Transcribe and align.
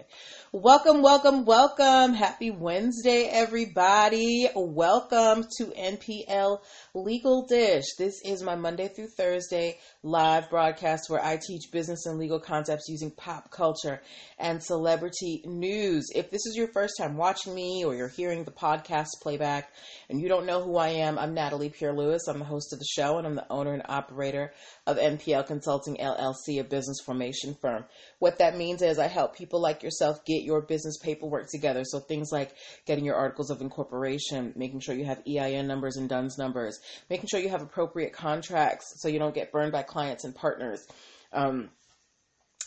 Okay. 0.00 0.08
Welcome, 0.52 1.02
welcome, 1.02 1.44
welcome. 1.44 2.14
Happy 2.14 2.50
Wednesday, 2.50 3.28
everybody. 3.30 4.48
Welcome 4.56 5.44
to 5.58 5.66
NPL 5.66 6.58
Legal 6.92 7.46
Dish. 7.46 7.84
This 7.96 8.20
is 8.24 8.42
my 8.42 8.56
Monday 8.56 8.88
through 8.88 9.08
Thursday 9.16 9.78
live 10.02 10.50
broadcast 10.50 11.08
where 11.08 11.24
I 11.24 11.36
teach 11.36 11.70
business 11.70 12.06
and 12.06 12.18
legal 12.18 12.40
concepts 12.40 12.88
using 12.88 13.12
pop 13.12 13.50
culture 13.50 14.00
and 14.38 14.62
celebrity 14.62 15.42
news. 15.44 16.08
If 16.14 16.30
this 16.30 16.46
is 16.46 16.56
your 16.56 16.68
first 16.68 16.94
time 16.98 17.16
watching 17.16 17.54
me 17.54 17.84
or 17.84 17.94
you're 17.94 18.08
hearing 18.08 18.42
the 18.42 18.50
podcast 18.50 19.20
playback 19.22 19.70
and 20.08 20.20
you 20.20 20.28
don't 20.28 20.46
know 20.46 20.64
who 20.64 20.76
I 20.78 20.88
am, 20.88 21.18
I'm 21.18 21.34
Natalie 21.34 21.68
Pierre 21.70 21.92
Lewis. 21.92 22.26
I'm 22.26 22.40
the 22.40 22.44
host 22.44 22.72
of 22.72 22.80
the 22.80 22.88
show 22.90 23.18
and 23.18 23.26
I'm 23.26 23.36
the 23.36 23.52
owner 23.52 23.72
and 23.72 23.82
operator 23.88 24.52
of 24.86 24.96
NPL 24.96 25.46
Consulting 25.46 25.98
LLC, 25.98 26.58
a 26.58 26.64
business 26.64 26.98
formation 27.04 27.54
firm. 27.60 27.84
What 28.18 28.38
that 28.38 28.56
means 28.56 28.82
is 28.82 28.98
I 28.98 29.06
help 29.06 29.36
people 29.36 29.60
like 29.60 29.84
yourself 29.90 30.24
get 30.24 30.42
your 30.42 30.62
business 30.62 30.98
paperwork 30.98 31.50
together. 31.50 31.82
So 31.84 31.98
things 31.98 32.30
like 32.32 32.54
getting 32.86 33.04
your 33.04 33.16
articles 33.16 33.50
of 33.50 33.60
incorporation, 33.60 34.52
making 34.56 34.80
sure 34.80 34.94
you 34.94 35.04
have 35.04 35.22
EIN 35.26 35.66
numbers 35.66 35.96
and 35.96 36.08
DUNS 36.08 36.38
numbers, 36.38 36.78
making 37.08 37.28
sure 37.28 37.40
you 37.40 37.48
have 37.48 37.62
appropriate 37.62 38.12
contracts 38.12 38.86
so 38.96 39.08
you 39.08 39.18
don't 39.18 39.34
get 39.34 39.52
burned 39.52 39.72
by 39.72 39.82
clients 39.82 40.24
and 40.24 40.34
partners. 40.34 40.86
Um, 41.32 41.70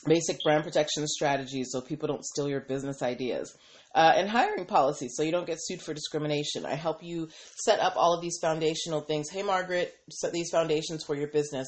basic 0.05 0.44
brand 0.44 0.63
protection 0.63 1.08
strategies 1.08 1.70
so 1.72 1.80
people 1.80 2.08
don't 2.08 2.26
steal 2.26 2.49
your 2.49 2.62
business 2.62 3.02
ideas. 3.02 3.55
Uh, 3.96 4.12
and 4.16 4.27
hiring 4.27 4.66
policies 4.66 5.13
so 5.16 5.24
you 5.24 5.32
don't 5.32 5.46
get 5.46 5.60
sued 5.62 5.82
for 5.82 5.94
discrimination. 5.94 6.66
I 6.66 6.74
help 6.74 7.04
you 7.04 7.30
set 7.63 7.80
up 7.80 7.94
all 7.96 8.13
of 8.13 8.21
these 8.21 8.40
foundational 8.41 9.02
things. 9.02 9.30
Hey, 9.30 9.44
Margaret, 9.44 9.94
set 10.10 10.34
these 10.34 10.49
foundations 10.49 11.04
for 11.04 11.16
your 11.16 11.27
business 11.27 11.68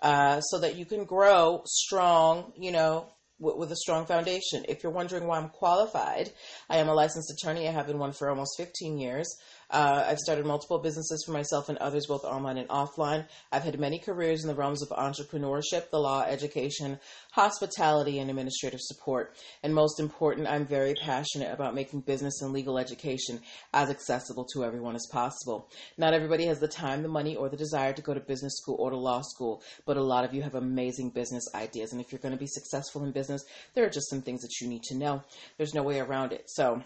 uh, 0.00 0.40
so 0.40 0.60
that 0.60 0.76
you 0.76 0.86
can 0.86 1.04
grow 1.04 1.62
strong, 1.66 2.52
you 2.56 2.70
know, 2.70 3.08
with, 3.38 3.72
a 3.72 3.76
strong 3.76 4.06
foundation. 4.06 4.64
If 4.68 4.82
you're 4.82 4.92
wondering 4.92 5.26
why 5.26 5.38
I'm 5.38 5.48
qualified, 5.48 6.30
I 6.70 6.78
am 6.78 6.88
a 6.88 6.94
licensed 6.94 7.30
attorney. 7.30 7.68
I 7.68 7.72
have 7.72 7.86
been 7.86 7.98
one 7.98 8.12
for 8.12 8.28
almost 8.28 8.56
15 8.56 8.98
years. 8.98 9.28
Uh, 9.70 10.04
I've 10.06 10.18
started 10.18 10.46
multiple 10.46 10.78
businesses 10.78 11.24
for 11.26 11.32
myself 11.32 11.68
and 11.68 11.78
others, 11.78 12.06
both 12.06 12.24
online 12.24 12.56
and 12.56 12.68
offline. 12.68 13.26
I've 13.50 13.64
had 13.64 13.78
many 13.80 13.98
careers 13.98 14.42
in 14.42 14.48
the 14.48 14.54
realms 14.54 14.82
of 14.82 14.88
entrepreneurship, 14.90 15.90
the 15.90 15.98
law, 15.98 16.22
education, 16.22 17.00
hospitality, 17.32 18.18
and 18.18 18.30
administrative 18.30 18.80
support. 18.80 19.34
And 19.62 19.74
most 19.74 19.98
important, 19.98 20.46
I'm 20.46 20.66
very 20.66 20.94
passionate 20.94 21.52
about 21.52 21.74
making 21.74 22.02
business 22.02 22.42
and 22.42 22.52
legal 22.52 22.78
education 22.78 23.40
as 23.72 23.90
accessible 23.90 24.46
to 24.52 24.64
everyone 24.64 24.94
as 24.94 25.06
possible. 25.10 25.68
Not 25.98 26.14
everybody 26.14 26.46
has 26.46 26.60
the 26.60 26.68
time, 26.68 27.02
the 27.02 27.08
money, 27.08 27.34
or 27.34 27.48
the 27.48 27.56
desire 27.56 27.92
to 27.92 28.02
go 28.02 28.14
to 28.14 28.20
business 28.20 28.56
school 28.56 28.76
or 28.78 28.90
to 28.90 28.96
law 28.96 29.22
school, 29.22 29.62
but 29.84 29.96
a 29.96 30.02
lot 30.02 30.24
of 30.24 30.32
you 30.32 30.42
have 30.42 30.54
amazing 30.54 31.10
business 31.10 31.44
ideas. 31.54 31.92
And 31.92 32.00
if 32.00 32.12
you're 32.12 32.20
going 32.20 32.34
to 32.34 32.38
be 32.38 32.46
successful 32.46 33.04
in 33.04 33.10
business, 33.10 33.44
there 33.74 33.84
are 33.84 33.90
just 33.90 34.08
some 34.10 34.22
things 34.22 34.42
that 34.42 34.60
you 34.60 34.68
need 34.68 34.82
to 34.84 34.96
know. 34.96 35.22
There's 35.56 35.74
no 35.74 35.82
way 35.82 35.98
around 35.98 36.32
it. 36.32 36.44
So, 36.46 36.82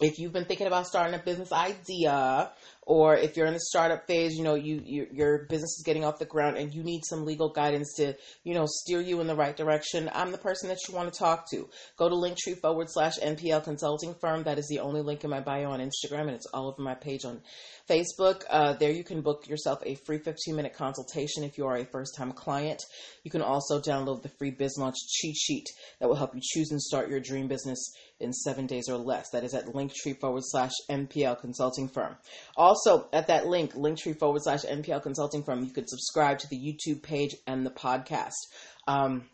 if 0.00 0.18
you've 0.18 0.32
been 0.32 0.44
thinking 0.44 0.66
about 0.66 0.86
starting 0.86 1.14
a 1.14 1.22
business 1.22 1.52
idea 1.52 2.50
or 2.90 3.16
if 3.16 3.36
you're 3.36 3.46
in 3.46 3.54
the 3.54 3.60
startup 3.60 4.04
phase 4.08 4.34
you 4.34 4.42
know 4.42 4.56
you, 4.56 4.82
you, 4.84 5.06
your 5.12 5.46
business 5.48 5.78
is 5.78 5.84
getting 5.86 6.04
off 6.04 6.18
the 6.18 6.24
ground 6.24 6.56
and 6.56 6.74
you 6.74 6.82
need 6.82 7.02
some 7.04 7.24
legal 7.24 7.48
guidance 7.48 7.94
to 7.94 8.12
you 8.42 8.52
know 8.52 8.66
steer 8.66 9.00
you 9.00 9.20
in 9.20 9.28
the 9.28 9.34
right 9.34 9.56
direction 9.56 10.10
i'm 10.12 10.32
the 10.32 10.38
person 10.38 10.68
that 10.68 10.76
you 10.88 10.94
want 10.94 11.10
to 11.10 11.16
talk 11.16 11.48
to 11.48 11.68
go 11.96 12.08
to 12.08 12.16
linktree 12.16 12.60
forward 12.60 12.88
slash 12.90 13.16
npl 13.20 13.62
consulting 13.62 14.12
firm 14.20 14.42
that 14.42 14.58
is 14.58 14.66
the 14.66 14.80
only 14.80 15.02
link 15.02 15.22
in 15.22 15.30
my 15.30 15.38
bio 15.38 15.70
on 15.70 15.78
instagram 15.78 16.22
and 16.22 16.30
it's 16.30 16.48
all 16.52 16.66
over 16.66 16.82
my 16.82 16.96
page 16.96 17.24
on 17.24 17.40
facebook 17.88 18.42
uh, 18.50 18.72
there 18.72 18.90
you 18.90 19.04
can 19.04 19.20
book 19.20 19.46
yourself 19.46 19.78
a 19.86 19.94
free 19.94 20.18
15 20.18 20.56
minute 20.56 20.74
consultation 20.74 21.44
if 21.44 21.56
you 21.56 21.66
are 21.66 21.76
a 21.76 21.84
first 21.84 22.16
time 22.16 22.32
client 22.32 22.82
you 23.22 23.30
can 23.30 23.40
also 23.40 23.80
download 23.80 24.20
the 24.22 24.30
free 24.36 24.50
biz 24.50 24.76
launch 24.76 24.96
cheat 25.06 25.36
sheet 25.36 25.66
that 26.00 26.08
will 26.08 26.16
help 26.16 26.34
you 26.34 26.40
choose 26.42 26.72
and 26.72 26.82
start 26.82 27.08
your 27.08 27.20
dream 27.20 27.46
business 27.46 27.92
in 28.20 28.32
seven 28.32 28.66
days 28.66 28.88
or 28.88 28.96
less. 28.96 29.30
That 29.30 29.44
is 29.44 29.54
at 29.54 29.66
linktree 29.66 30.18
forward 30.20 30.42
slash 30.44 30.72
NPL 30.88 31.40
consulting 31.40 31.88
firm. 31.88 32.16
Also, 32.56 32.79
at 33.12 33.28
that 33.28 33.46
link, 33.46 33.74
linktree 33.74 34.18
forward 34.18 34.42
slash 34.42 34.62
NPL 34.62 35.02
consulting 35.02 35.42
firm, 35.42 35.64
you 35.64 35.72
could 35.72 35.88
subscribe 35.88 36.38
to 36.38 36.48
the 36.48 36.56
YouTube 36.56 37.02
page 37.02 37.36
and 37.46 37.64
the 37.64 37.70
podcast. 37.70 38.46
Um, 38.86 39.28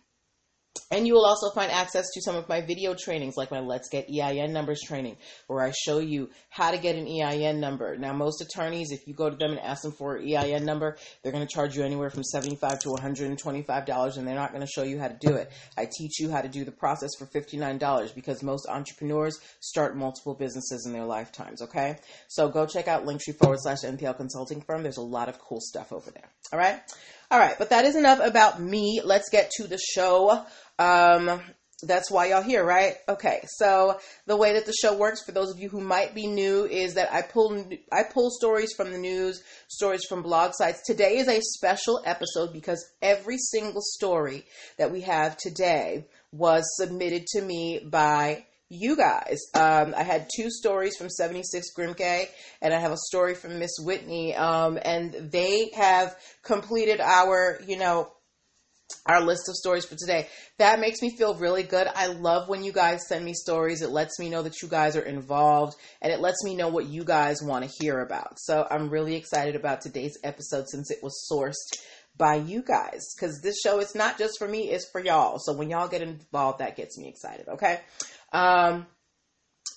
and 0.91 1.07
you 1.07 1.15
will 1.15 1.25
also 1.25 1.51
find 1.51 1.71
access 1.71 2.07
to 2.15 2.21
some 2.21 2.37
of 2.37 2.49
my 2.49 2.61
video 2.61 2.95
trainings, 2.95 3.37
like 3.37 3.51
my 3.51 3.61
Let's 3.61 3.89
Get 3.89 4.09
EIN 4.09 4.53
Numbers 4.53 4.81
training, 4.87 5.17
where 5.47 5.65
I 5.65 5.73
show 5.73 5.99
you 5.99 6.31
how 6.49 6.71
to 6.71 6.79
get 6.79 6.97
an 6.97 7.07
EIN 7.07 7.61
number. 7.61 7.97
Now, 7.97 8.13
most 8.13 8.41
attorneys, 8.41 8.91
if 8.93 9.07
you 9.07 9.15
go 9.15 9.31
to 9.31 9.37
them 9.37 9.53
and 9.53 9.61
ask 9.61 9.83
them 9.83 9.93
for 9.93 10.17
an 10.17 10.27
EIN 10.27 10.65
number, 10.65 10.97
they're 11.23 11.33
going 11.33 11.47
to 11.47 11.53
charge 11.53 11.77
you 11.77 11.85
anywhere 11.85 12.11
from 12.11 12.25
75 12.25 12.81
to 12.81 12.89
$125, 12.89 14.17
and 14.17 14.27
they're 14.27 14.35
not 14.35 14.53
going 14.53 14.65
to 14.65 14.71
show 14.71 14.83
you 14.83 14.99
how 14.99 15.09
to 15.09 15.17
do 15.21 15.35
it. 15.35 15.51
I 15.77 15.89
teach 15.91 16.21
you 16.21 16.31
how 16.31 16.41
to 16.41 16.49
do 16.49 16.65
the 16.65 16.73
process 16.73 17.11
for 17.19 17.27
$59 17.27 18.15
because 18.15 18.43
most 18.43 18.69
entrepreneurs 18.69 19.39
start 19.61 19.97
multiple 19.97 20.35
businesses 20.35 20.87
in 20.87 20.93
their 20.93 21.05
lifetimes, 21.05 21.63
okay? 21.63 21.99
So 22.29 22.49
go 22.49 22.67
check 22.67 22.89
out 22.89 23.05
linktree 23.05 23.37
forward 23.37 23.59
slash 23.61 23.79
NPL 23.85 24.17
consulting 24.17 24.63
firm. 24.63 24.83
There's 24.83 24.97
a 24.97 25.03
lot 25.03 25.29
of 25.29 25.39
cool 25.39 25.61
stuff 25.61 25.93
over 25.93 26.11
there, 26.11 26.31
all 26.53 26.59
right? 26.59 26.81
All 27.29 27.41
right, 27.41 27.57
but 27.59 27.71
that 27.71 27.85
is 27.85 27.97
enough 27.97 28.21
about 28.23 28.61
me. 28.61 29.01
Let's 29.05 29.31
get 29.31 29.51
to 29.57 29.67
the 29.67 29.79
show. 29.79 30.45
Um, 30.79 31.41
that's 31.83 32.11
why 32.11 32.27
y'all 32.27 32.43
here, 32.43 32.65
right? 32.65 32.97
Okay. 33.09 33.41
So 33.59 33.99
the 34.27 34.37
way 34.37 34.55
that 34.55 34.65
the 34.65 34.73
show 34.73 34.97
works 34.97 35.23
for 35.23 35.33
those 35.33 35.51
of 35.51 35.59
you 35.59 35.69
who 35.69 35.81
might 35.81 36.15
be 36.15 36.27
new 36.27 36.65
is 36.65 36.95
that 36.95 37.13
I 37.13 37.23
pull 37.23 37.67
I 37.93 38.03
pull 38.03 38.31
stories 38.31 38.73
from 38.75 38.93
the 38.93 38.99
news, 38.99 39.43
stories 39.69 40.05
from 40.09 40.23
blog 40.23 40.53
sites. 40.55 40.83
Today 40.87 41.19
is 41.19 41.29
a 41.29 41.41
special 41.41 42.01
episode 42.05 42.53
because 42.53 42.85
every 43.03 43.37
single 43.37 43.83
story 43.83 44.47
that 44.79 44.91
we 44.91 45.03
have 45.03 45.37
today 45.37 46.07
was 46.33 46.65
submitted 46.77 47.27
to 47.27 47.43
me 47.43 47.81
by 47.85 48.47
you 48.69 48.97
guys. 48.97 49.39
Um, 49.55 49.95
I 49.97 50.03
had 50.03 50.29
two 50.35 50.51
stories 50.51 50.97
from 50.97 51.09
76 51.09 51.69
Grimke, 51.77 52.29
and 52.61 52.75
I 52.75 52.81
have 52.81 52.91
a 52.91 52.97
story 52.97 53.35
from 53.35 53.59
Miss 53.59 53.77
Whitney, 53.79 54.35
um, 54.35 54.79
and 54.83 55.13
they 55.13 55.71
have 55.77 56.17
completed 56.43 57.01
our, 57.01 57.61
you 57.67 57.79
know, 57.79 58.11
our 59.07 59.21
list 59.21 59.49
of 59.49 59.55
stories 59.55 59.85
for 59.85 59.97
today. 59.97 60.29
That 60.59 60.81
makes 60.81 61.03
me 61.03 61.17
feel 61.17 61.35
really 61.35 61.63
good. 61.63 61.89
I 61.95 62.07
love 62.09 62.49
when 62.49 62.65
you 62.65 62.73
guys 62.73 63.07
send 63.09 63.25
me 63.25 63.35
stories. 63.35 63.83
It 63.83 63.91
lets 63.91 64.19
me 64.19 64.29
know 64.29 64.43
that 64.43 64.63
you 64.63 64.69
guys 64.69 64.97
are 64.97 65.03
involved 65.03 65.77
and 66.03 66.13
it 66.13 66.21
lets 66.21 66.43
me 66.45 66.57
know 66.57 66.69
what 66.69 66.87
you 66.87 67.05
guys 67.05 67.43
want 67.43 67.65
to 67.65 67.71
hear 67.81 68.01
about. 68.01 68.39
So 68.39 68.67
I'm 68.71 68.91
really 68.91 69.15
excited 69.15 69.57
about 69.57 69.81
today's 69.81 70.19
episode 70.25 70.69
since 70.69 70.91
it 70.91 70.99
was 71.03 71.29
sourced 71.31 71.79
by 72.17 72.37
you 72.37 72.63
guys 72.63 73.15
because 73.15 73.41
this 73.43 73.61
show 73.61 73.79
is 73.79 73.95
not 73.95 74.19
just 74.19 74.39
for 74.39 74.49
me, 74.49 74.71
it's 74.71 74.89
for 74.91 75.03
y'all. 75.03 75.39
So 75.39 75.53
when 75.53 75.71
y'all 75.71 75.89
get 75.89 76.03
involved, 76.03 76.61
that 76.61 76.77
gets 76.77 76.99
me 76.99 77.09
excited. 77.09 77.49
Okay. 77.49 77.81
Um, 78.33 78.87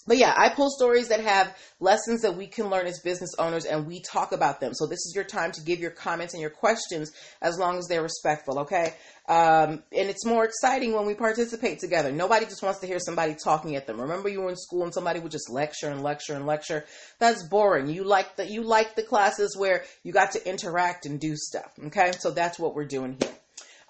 but 0.07 0.17
yeah, 0.17 0.33
I 0.35 0.49
pull 0.49 0.69
stories 0.69 1.09
that 1.09 1.19
have 1.19 1.55
lessons 1.79 2.21
that 2.21 2.35
we 2.35 2.47
can 2.47 2.69
learn 2.69 2.87
as 2.87 2.99
business 2.99 3.35
owners 3.37 3.65
and 3.65 3.85
we 3.85 3.99
talk 3.99 4.31
about 4.31 4.59
them. 4.59 4.73
So 4.73 4.87
this 4.87 5.05
is 5.05 5.13
your 5.15 5.23
time 5.23 5.51
to 5.53 5.61
give 5.61 5.79
your 5.79 5.91
comments 5.91 6.33
and 6.33 6.41
your 6.41 6.49
questions 6.49 7.11
as 7.41 7.59
long 7.59 7.77
as 7.77 7.87
they're 7.87 8.01
respectful, 8.01 8.59
okay? 8.59 8.93
Um, 9.27 9.83
and 9.91 10.09
it's 10.09 10.25
more 10.25 10.45
exciting 10.45 10.93
when 10.93 11.05
we 11.05 11.13
participate 11.13 11.79
together. 11.79 12.11
Nobody 12.11 12.45
just 12.45 12.63
wants 12.63 12.79
to 12.79 12.87
hear 12.87 12.99
somebody 12.99 13.35
talking 13.35 13.75
at 13.75 13.85
them. 13.85 14.01
Remember 14.01 14.29
you 14.29 14.41
were 14.41 14.49
in 14.49 14.57
school 14.57 14.83
and 14.83 14.93
somebody 14.93 15.19
would 15.19 15.31
just 15.31 15.49
lecture 15.49 15.89
and 15.89 16.01
lecture 16.01 16.33
and 16.33 16.47
lecture. 16.47 16.85
That's 17.19 17.43
boring. 17.47 17.87
You 17.87 18.03
like 18.03 18.35
the, 18.35 18.49
you 18.49 18.63
like 18.63 18.95
the 18.95 19.03
classes 19.03 19.55
where 19.57 19.83
you 20.03 20.11
got 20.11 20.31
to 20.31 20.49
interact 20.49 21.05
and 21.05 21.19
do 21.19 21.35
stuff, 21.35 21.71
okay? 21.85 22.11
So 22.19 22.31
that's 22.31 22.57
what 22.57 22.73
we're 22.73 22.85
doing 22.85 23.17
here. 23.19 23.33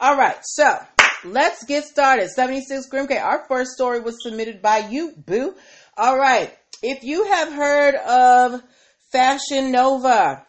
All 0.02 0.16
right. 0.16 0.38
So 0.44 0.78
let's 1.26 1.66
get 1.66 1.84
started. 1.84 2.30
76 2.30 2.88
Grimke. 2.90 3.22
Our 3.22 3.46
first 3.48 3.72
story 3.72 4.00
was 4.00 4.22
submitted 4.24 4.62
by 4.62 4.80
you, 4.90 5.14
boo. 5.18 5.56
All 6.02 6.18
right. 6.18 6.50
If 6.82 7.04
you 7.04 7.26
have 7.26 7.52
heard 7.52 7.94
of 7.96 8.64
Fashion 9.12 9.74
Nova, 9.74 10.46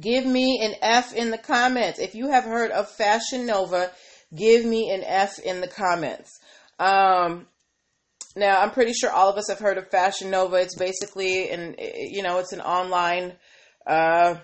give 0.00 0.24
me 0.24 0.58
an 0.62 0.74
F 0.80 1.12
in 1.12 1.30
the 1.30 1.36
comments. 1.36 1.98
If 1.98 2.14
you 2.14 2.30
have 2.30 2.44
heard 2.44 2.70
of 2.70 2.88
Fashion 2.88 3.44
Nova, 3.44 3.90
give 4.34 4.64
me 4.64 4.90
an 4.90 5.04
F 5.04 5.38
in 5.38 5.60
the 5.60 5.68
comments. 5.68 6.30
Um, 6.78 7.46
now, 8.34 8.62
I'm 8.62 8.70
pretty 8.70 8.94
sure 8.94 9.10
all 9.10 9.28
of 9.28 9.36
us 9.36 9.50
have 9.50 9.58
heard 9.58 9.76
of 9.76 9.90
Fashion 9.90 10.30
Nova. 10.30 10.56
It's 10.56 10.78
basically 10.78 11.50
an, 11.50 11.76
you 11.78 12.22
know, 12.22 12.38
it's 12.38 12.54
an 12.54 12.62
online 12.62 13.34
uh, 13.86 14.36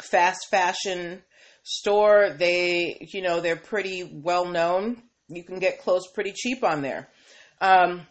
fast 0.00 0.46
fashion 0.52 1.20
store. 1.64 2.36
They, 2.38 3.08
you 3.12 3.22
know, 3.22 3.40
they're 3.40 3.56
pretty 3.56 4.04
well 4.04 4.46
known. 4.46 5.02
You 5.26 5.42
can 5.42 5.58
get 5.58 5.82
clothes 5.82 6.06
pretty 6.14 6.32
cheap 6.32 6.62
on 6.62 6.82
there. 6.82 7.08
Um, 7.60 8.06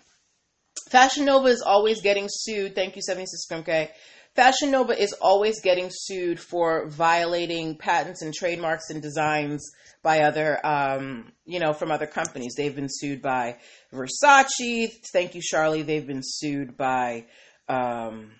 Fashion 0.90 1.25
Nova 1.25 1.48
is 1.48 1.62
always 1.62 2.02
getting 2.02 2.28
sued. 2.30 2.75
Thank 2.75 2.96
you, 2.96 3.02
76 3.02 3.46
Grimke. 3.50 3.90
Fashion 4.36 4.72
Nova 4.72 5.00
is 5.00 5.14
always 5.22 5.62
getting 5.62 5.90
sued 5.92 6.40
for 6.40 6.88
violating 6.88 7.78
patents 7.78 8.24
and 8.24 8.34
trademarks 8.34 8.90
and 8.90 9.02
designs 9.02 9.64
by 10.02 10.22
other, 10.22 10.60
um, 10.66 11.31
you 11.46 11.60
know, 11.60 11.72
from 11.74 11.92
other 11.92 12.08
companies. 12.08 12.56
They've 12.58 12.75
been 12.75 12.90
sued 12.90 13.22
by 13.22 13.58
Versace. 13.94 14.92
Thank 15.14 15.36
you, 15.36 15.42
Charlie. 15.42 15.84
They've 15.84 16.06
been 16.06 16.24
sued 16.24 16.76
by 16.76 17.26
um, 17.69 18.31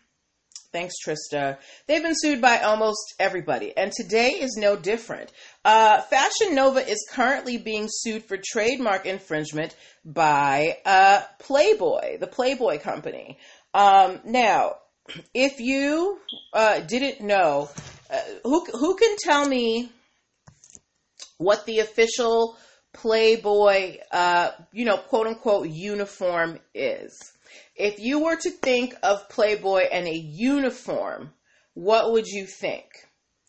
Thanks, 0.73 0.95
Trista. 1.05 1.59
They've 1.85 2.01
been 2.01 2.15
sued 2.15 2.41
by 2.41 2.57
almost 2.61 3.13
everybody, 3.19 3.77
and 3.77 3.91
today 3.91 4.31
is 4.31 4.57
no 4.57 4.75
different. 4.75 5.31
Uh, 5.63 6.01
Fashion 6.01 6.55
Nova 6.55 6.79
is 6.79 7.07
currently 7.11 7.57
being 7.59 7.85
sued 7.87 8.23
for 8.23 8.39
trademark 8.43 9.05
infringement 9.05 9.75
by 10.03 10.77
uh, 10.83 11.21
Playboy, 11.37 12.17
the 12.17 12.25
Playboy 12.25 12.79
company. 12.79 13.37
Um, 13.75 14.19
now, 14.25 14.77
if 15.35 15.59
you 15.59 16.17
uh, 16.53 16.79
didn't 16.79 17.21
know, 17.21 17.69
uh, 18.09 18.19
who 18.43 18.65
who 18.65 18.95
can 18.95 19.15
tell 19.19 19.47
me 19.47 19.91
what 21.37 21.67
the 21.67 21.79
official 21.79 22.57
Playboy, 22.93 23.97
uh, 24.11 24.49
you 24.71 24.85
know, 24.85 24.97
quote 24.97 25.27
unquote 25.27 25.69
uniform 25.69 26.57
is? 26.73 27.32
If 27.75 27.99
you 27.99 28.23
were 28.23 28.35
to 28.35 28.49
think 28.51 28.95
of 29.01 29.29
Playboy 29.29 29.87
and 29.91 30.07
a 30.07 30.15
uniform, 30.15 31.33
what 31.73 32.11
would 32.11 32.27
you 32.27 32.45
think? 32.45 32.85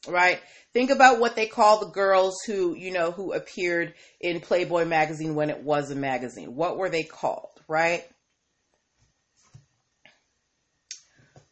Right? 0.09 0.41
Think 0.73 0.91
about 0.91 1.21
what 1.21 1.37
they 1.37 1.47
call 1.47 1.81
the 1.81 1.93
girls 1.93 2.35
who, 2.47 2.75
you 2.75 2.93
know, 2.93 3.11
who 3.11 3.33
appeared 3.33 3.95
in 4.21 4.41
Playboy 4.41 4.85
magazine 4.87 5.35
when 5.35 5.51
it 5.51 5.63
was 5.63 5.91
a 5.91 5.95
magazine. 5.95 6.55
What 6.55 6.77
were 6.77 6.91
they 6.91 7.05
called, 7.05 7.61
right? 7.69 8.05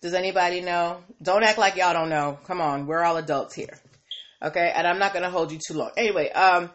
Does 0.00 0.14
anybody 0.14 0.60
know? 0.60 1.04
Don't 1.22 1.44
act 1.44 1.58
like 1.58 1.76
y'all 1.76 1.92
don't 1.92 2.08
know. 2.08 2.38
Come 2.44 2.60
on, 2.60 2.86
we're 2.86 3.02
all 3.02 3.16
adults 3.16 3.54
here. 3.54 3.78
Okay, 4.42 4.72
and 4.74 4.86
I'm 4.86 4.98
not 4.98 5.12
going 5.12 5.22
to 5.22 5.30
hold 5.30 5.52
you 5.52 5.60
too 5.64 5.74
long. 5.74 5.92
Anyway, 5.96 6.28
um, 6.30 6.70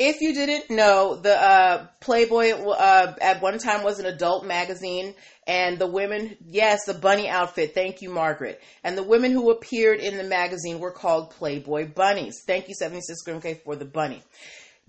if 0.00 0.22
you 0.22 0.32
didn't 0.32 0.70
know, 0.70 1.14
the 1.14 1.38
uh, 1.38 1.86
Playboy 2.00 2.52
uh, 2.52 3.14
at 3.20 3.42
one 3.42 3.58
time 3.58 3.84
was 3.84 3.98
an 3.98 4.06
adult 4.06 4.46
magazine, 4.46 5.14
and 5.46 5.78
the 5.78 5.86
women, 5.86 6.38
yes, 6.46 6.86
the 6.86 6.94
bunny 6.94 7.28
outfit. 7.28 7.74
Thank 7.74 8.00
you, 8.00 8.08
Margaret. 8.08 8.62
And 8.82 8.96
the 8.96 9.02
women 9.02 9.30
who 9.30 9.50
appeared 9.50 10.00
in 10.00 10.16
the 10.16 10.24
magazine 10.24 10.78
were 10.78 10.90
called 10.90 11.32
Playboy 11.32 11.92
bunnies. 11.92 12.42
Thank 12.46 12.68
you, 12.68 12.74
76 12.74 13.20
Grim 13.24 13.42
K, 13.42 13.60
for 13.62 13.76
the 13.76 13.84
bunny. 13.84 14.22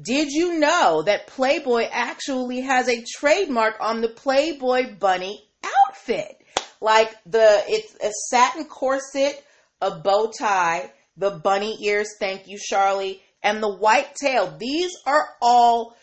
Did 0.02 0.30
you 0.32 0.60
know 0.60 1.04
that 1.04 1.28
Playboy 1.28 1.90
actually 1.92 2.62
has 2.62 2.88
a 2.88 3.04
trademark 3.04 3.76
on 3.82 4.00
the 4.00 4.10
Playboy 4.10 4.96
bunny 4.96 5.44
outfit? 5.90 6.42
Like 6.80 7.14
the, 7.26 7.64
it's 7.68 7.96
a 8.02 8.12
satin 8.30 8.64
corset, 8.64 9.44
a 9.82 9.92
bow 9.92 10.32
tie, 10.32 10.90
the 11.18 11.32
bunny 11.32 11.78
ears. 11.84 12.16
Thank 12.18 12.48
you, 12.48 12.58
Charlie 12.58 13.22
and 13.44 13.62
the 13.62 13.74
white 13.74 14.16
tail. 14.16 14.56
These 14.60 14.92
are 15.06 15.30
all 15.42 15.96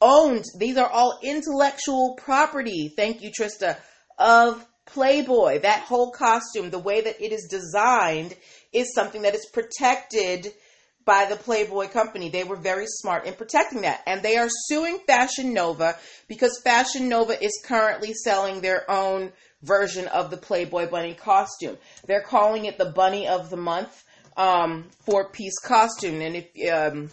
owned. 0.00 0.44
These 0.56 0.76
are 0.76 0.88
all 0.88 1.18
intellectual 1.22 2.18
property. 2.22 2.92
Thank 2.94 3.22
you, 3.22 3.30
Trista. 3.30 3.76
Of 4.18 4.64
Playboy. 4.86 5.60
That 5.60 5.80
whole 5.80 6.10
costume, 6.10 6.70
the 6.70 6.78
way 6.78 7.00
that 7.00 7.22
it 7.22 7.32
is 7.32 7.48
designed, 7.50 8.34
is 8.72 8.94
something 8.94 9.22
that 9.22 9.34
is 9.34 9.46
protected 9.52 10.52
by 11.04 11.24
the 11.24 11.36
Playboy 11.36 11.88
company. 11.88 12.28
They 12.28 12.44
were 12.44 12.56
very 12.56 12.86
smart 12.86 13.24
in 13.24 13.34
protecting 13.34 13.82
that. 13.82 14.02
And 14.06 14.22
they 14.22 14.36
are 14.36 14.48
suing 14.66 14.98
Fashion 15.06 15.54
Nova 15.54 15.96
because 16.28 16.60
Fashion 16.62 17.08
Nova 17.08 17.42
is 17.42 17.62
currently 17.64 18.12
selling 18.12 18.60
their 18.60 18.90
own 18.90 19.32
version 19.62 20.06
of 20.08 20.30
the 20.30 20.36
Playboy 20.36 20.90
bunny 20.90 21.14
costume. 21.14 21.78
They're 22.06 22.22
calling 22.22 22.66
it 22.66 22.76
the 22.76 22.92
Bunny 22.92 23.26
of 23.26 23.50
the 23.50 23.56
Month 23.56 24.04
um, 24.38 24.84
four 25.04 25.28
piece 25.28 25.58
costume, 25.58 26.22
and 26.22 26.36
if 26.36 26.72
um, 26.72 27.10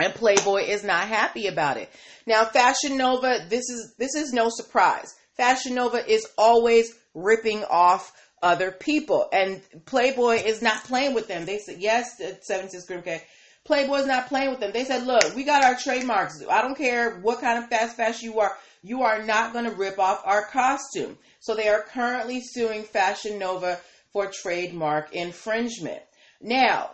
and 0.00 0.14
Playboy 0.14 0.62
is 0.62 0.82
not 0.82 1.06
happy 1.06 1.46
about 1.46 1.76
it. 1.76 1.90
Now, 2.26 2.44
Fashion 2.46 2.96
Nova, 2.96 3.46
this 3.48 3.68
is 3.68 3.94
this 3.98 4.14
is 4.14 4.32
no 4.32 4.48
surprise. 4.48 5.14
Fashion 5.36 5.74
Nova 5.74 6.04
is 6.10 6.26
always 6.36 6.92
ripping 7.14 7.62
off 7.64 8.12
other 8.42 8.72
people, 8.72 9.28
and 9.32 9.60
Playboy 9.84 10.36
is 10.44 10.62
not 10.62 10.82
playing 10.84 11.14
with 11.14 11.28
them. 11.28 11.44
They 11.44 11.58
said 11.58 11.76
yes, 11.78 12.20
seven 12.40 12.70
six 12.70 12.86
Grim 12.86 13.02
K. 13.02 13.22
Playboy's 13.64 14.06
not 14.06 14.26
playing 14.26 14.50
with 14.50 14.58
them. 14.58 14.72
They 14.72 14.84
said, 14.84 15.06
look, 15.06 15.36
we 15.36 15.44
got 15.44 15.62
our 15.62 15.76
trademarks. 15.76 16.42
I 16.50 16.62
don't 16.62 16.76
care 16.76 17.20
what 17.20 17.40
kind 17.40 17.62
of 17.62 17.70
fast 17.70 17.96
fashion 17.96 18.32
you 18.32 18.40
are. 18.40 18.58
You 18.82 19.02
are 19.02 19.22
not 19.22 19.52
going 19.52 19.66
to 19.66 19.76
rip 19.76 20.00
off 20.00 20.20
our 20.24 20.42
costume. 20.46 21.16
So 21.38 21.54
they 21.54 21.68
are 21.68 21.82
currently 21.82 22.40
suing 22.40 22.82
Fashion 22.82 23.38
Nova 23.38 23.78
for 24.12 24.28
trademark 24.32 25.12
infringement. 25.14 26.02
Now, 26.42 26.90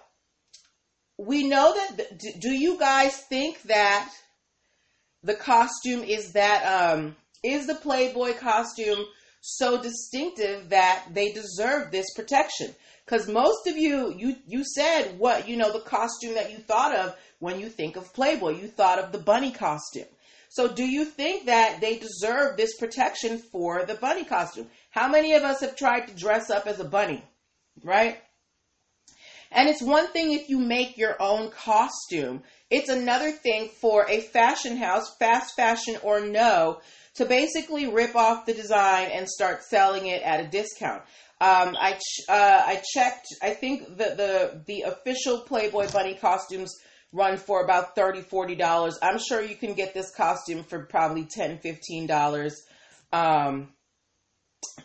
we 1.17 1.49
know 1.49 1.75
that. 1.75 2.19
Do 2.39 2.51
you 2.51 2.79
guys 2.79 3.17
think 3.17 3.63
that 3.63 4.13
the 5.23 5.35
costume 5.35 6.05
is 6.05 6.33
that 6.33 6.63
um, 6.65 7.17
is 7.43 7.67
the 7.67 7.75
Playboy 7.75 8.35
costume 8.35 9.05
so 9.41 9.81
distinctive 9.83 10.69
that 10.69 11.07
they 11.13 11.33
deserve 11.33 11.91
this 11.91 12.07
protection? 12.15 12.75
Because 13.05 13.27
most 13.27 13.67
of 13.67 13.79
you, 13.79 14.15
you 14.15 14.37
you 14.47 14.65
said 14.65 15.19
what 15.19 15.49
you 15.49 15.57
know 15.57 15.73
the 15.73 15.81
costume 15.81 16.35
that 16.35 16.53
you 16.53 16.59
thought 16.59 16.95
of 16.95 17.17
when 17.39 17.59
you 17.59 17.71
think 17.71 17.97
of 17.97 18.13
Playboy. 18.13 18.61
You 18.61 18.69
thought 18.69 18.99
of 18.99 19.13
the 19.13 19.19
bunny 19.19 19.51
costume. 19.51 20.09
So, 20.51 20.69
do 20.69 20.85
you 20.85 21.07
think 21.07 21.47
that 21.47 21.81
they 21.81 21.99
deserve 21.99 22.57
this 22.57 22.77
protection 22.77 23.39
for 23.39 23.87
the 23.87 23.95
bunny 23.95 24.25
costume? 24.25 24.69
How 24.91 25.09
many 25.09 25.33
of 25.35 25.43
us 25.43 25.61
have 25.61 25.75
tried 25.75 26.09
to 26.09 26.15
dress 26.15 26.51
up 26.51 26.67
as 26.67 26.81
a 26.81 26.85
bunny, 26.85 27.25
right? 27.83 28.19
And 29.51 29.69
it's 29.69 29.83
one 29.83 30.09
thing 30.09 30.33
if 30.33 30.49
you 30.49 30.59
make 30.59 30.97
your 30.99 31.17
own 31.21 31.51
costume. 31.51 32.43
It's 32.71 32.91
another 32.91 33.31
thing 33.33 33.69
for 33.81 34.07
a 34.09 34.21
fashion 34.21 34.77
house, 34.77 35.17
fast 35.19 35.57
fashion 35.57 35.97
or 36.03 36.21
no, 36.21 36.81
to 37.15 37.25
basically 37.25 37.87
rip 37.89 38.15
off 38.15 38.47
the 38.47 38.55
design 38.55 39.11
and 39.13 39.29
start 39.29 39.63
selling 39.65 40.07
it 40.07 40.23
at 40.23 40.41
a 40.41 40.49
discount. 40.49 41.03
Um, 41.41 41.77
I 41.79 41.93
ch- 41.93 42.29
uh, 42.29 42.63
I 42.67 42.83
checked. 42.95 43.27
I 43.43 43.51
think 43.51 43.87
the 43.97 44.15
the 44.17 44.63
the 44.67 44.83
official 44.83 45.43
Playboy 45.43 45.91
bunny 45.93 46.15
costumes 46.15 46.75
run 47.13 47.37
for 47.37 47.63
about 47.63 47.95
30 47.95 48.23
40 48.23 48.57
dollars. 48.57 48.99
I'm 49.01 49.19
sure 49.19 49.41
you 49.41 49.57
can 49.57 49.75
get 49.75 49.95
this 49.95 50.11
costume 50.15 50.65
for 50.65 50.85
probably 50.87 51.25
$10, 51.25 51.61
15 51.61 52.07
dollars. 52.07 52.61
Um, 53.13 53.69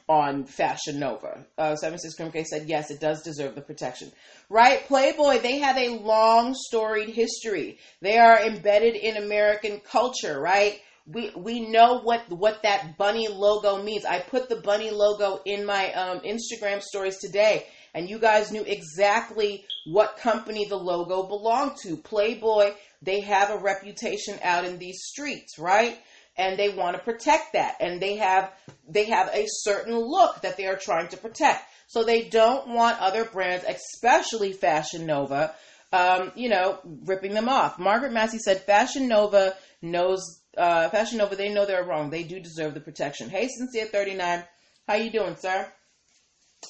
on 0.07 0.45
Fashion 0.45 0.99
Nova. 0.99 1.45
Uh, 1.57 1.75
76 1.75 2.15
Grim 2.15 2.31
K 2.31 2.43
said, 2.43 2.67
yes, 2.67 2.91
it 2.91 2.99
does 2.99 3.23
deserve 3.23 3.55
the 3.55 3.61
protection. 3.61 4.11
Right? 4.49 4.85
Playboy, 4.85 5.39
they 5.39 5.59
have 5.59 5.77
a 5.77 5.97
long 5.99 6.53
storied 6.55 7.09
history. 7.09 7.79
They 8.01 8.17
are 8.17 8.39
embedded 8.45 8.95
in 8.95 9.17
American 9.17 9.79
culture, 9.79 10.39
right? 10.39 10.79
We 11.05 11.31
we 11.35 11.59
know 11.67 11.99
what 11.99 12.29
what 12.29 12.63
that 12.63 12.97
bunny 12.97 13.27
logo 13.27 13.83
means. 13.83 14.05
I 14.05 14.19
put 14.19 14.47
the 14.47 14.61
bunny 14.61 14.89
logo 14.89 15.41
in 15.43 15.65
my 15.65 15.91
um, 15.91 16.21
Instagram 16.21 16.81
stories 16.81 17.17
today, 17.17 17.65
and 17.93 18.09
you 18.09 18.19
guys 18.19 18.53
knew 18.53 18.63
exactly 18.63 19.65
what 19.85 20.15
company 20.15 20.65
the 20.65 20.77
logo 20.77 21.23
belonged 21.23 21.75
to. 21.83 21.97
Playboy, 21.97 22.71
they 23.01 23.19
have 23.19 23.49
a 23.49 23.57
reputation 23.57 24.39
out 24.43 24.63
in 24.63 24.77
these 24.77 25.01
streets, 25.03 25.59
right? 25.59 25.99
And 26.35 26.57
they 26.57 26.69
want 26.69 26.95
to 26.97 27.03
protect 27.03 27.53
that. 27.53 27.77
And 27.79 28.01
they 28.01 28.17
have 28.17 28.51
they 28.87 29.05
have 29.05 29.29
a 29.33 29.45
certain 29.47 29.95
look 29.95 30.41
that 30.41 30.57
they 30.57 30.65
are 30.65 30.77
trying 30.77 31.07
to 31.09 31.17
protect. 31.17 31.63
So 31.87 32.03
they 32.03 32.23
don't 32.23 32.69
want 32.69 32.99
other 32.99 33.25
brands 33.25 33.65
especially 33.67 34.53
fashion 34.53 35.05
nova 35.05 35.53
um, 35.91 36.31
you 36.35 36.49
know 36.49 36.79
ripping 37.05 37.33
them 37.33 37.49
off. 37.49 37.79
Margaret 37.79 38.13
massey 38.13 38.39
said 38.39 38.63
fashion 38.63 39.07
nova 39.07 39.55
knows 39.81 40.41
uh, 40.57 40.89
fashion 40.89 41.19
nova 41.19 41.35
they 41.35 41.53
know 41.53 41.65
they're 41.65 41.83
wrong. 41.85 42.09
They 42.09 42.23
do 42.23 42.39
deserve 42.39 42.73
the 42.73 42.81
protection. 42.81 43.29
Hey 43.29 43.47
sincere 43.47 43.85
39 43.85 44.43
how 44.87 44.95
you 44.95 45.11
doing 45.11 45.35
sir? 45.37 45.71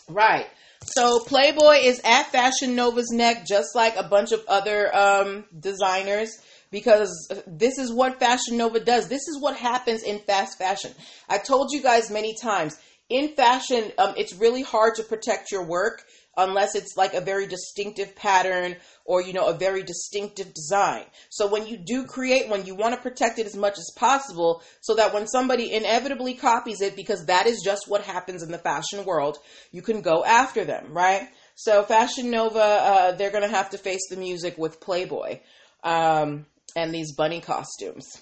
Right. 0.10 0.48
So 0.86 1.20
playboy 1.20 1.78
is 1.84 2.02
at 2.04 2.28
fashion 2.28 2.76
nova's 2.76 3.10
neck 3.12 3.46
just 3.46 3.74
like 3.74 3.96
a 3.96 4.04
bunch 4.04 4.34
of 4.34 4.44
other 4.48 4.94
um, 4.96 5.46
designers 5.58 6.38
because 6.74 7.32
this 7.48 7.78
is 7.78 7.94
what 7.94 8.20
Fashion 8.20 8.58
Nova 8.58 8.82
does. 8.82 9.08
This 9.08 9.28
is 9.30 9.40
what 9.40 9.56
happens 9.56 10.04
in 10.04 10.20
fast 10.20 10.58
fashion. 10.58 10.92
I've 11.30 11.46
told 11.46 11.72
you 11.72 11.82
guys 11.82 12.12
many 12.12 12.36
times 12.36 12.78
in 13.10 13.30
fashion, 13.30 13.92
um, 14.00 14.16
it's 14.18 14.34
really 14.34 14.64
hard 14.64 14.96
to 14.96 15.04
protect 15.04 15.52
your 15.52 15.64
work 15.64 16.04
unless 16.36 16.74
it's 16.74 16.98
like 16.98 17.14
a 17.14 17.22
very 17.22 17.46
distinctive 17.46 18.16
pattern 18.16 18.76
or 19.06 19.22
you 19.22 19.34
know 19.34 19.48
a 19.48 19.54
very 19.54 19.84
distinctive 19.84 20.52
design. 20.54 21.04
So 21.30 21.48
when 21.48 21.68
you 21.68 21.78
do 21.78 22.06
create 22.06 22.50
one, 22.50 22.66
you 22.66 22.74
want 22.74 22.96
to 22.96 23.02
protect 23.02 23.38
it 23.38 23.46
as 23.46 23.56
much 23.56 23.78
as 23.78 23.94
possible 23.96 24.64
so 24.82 24.96
that 24.96 25.14
when 25.14 25.28
somebody 25.28 25.74
inevitably 25.74 26.34
copies 26.34 26.82
it 26.82 26.96
because 26.96 27.28
that 27.28 27.46
is 27.46 27.62
just 27.64 27.88
what 27.88 28.02
happens 28.04 28.42
in 28.42 28.52
the 28.52 28.58
fashion 28.58 29.06
world, 29.06 29.38
you 29.72 29.84
can 29.84 30.02
go 30.02 30.26
after 30.26 30.66
them, 30.66 30.92
right? 30.92 31.30
So 31.54 31.84
Fashion 31.84 32.32
Nova, 32.32 32.60
uh, 32.60 33.12
they're 33.12 33.30
going 33.30 33.48
to 33.48 33.56
have 33.56 33.70
to 33.72 33.78
face 33.78 34.10
the 34.10 34.18
music 34.18 34.58
with 34.58 34.82
Playboy. 34.82 35.42
Um, 35.84 36.48
and 36.76 36.94
these 36.94 37.14
bunny 37.14 37.42
costumes. 37.42 38.22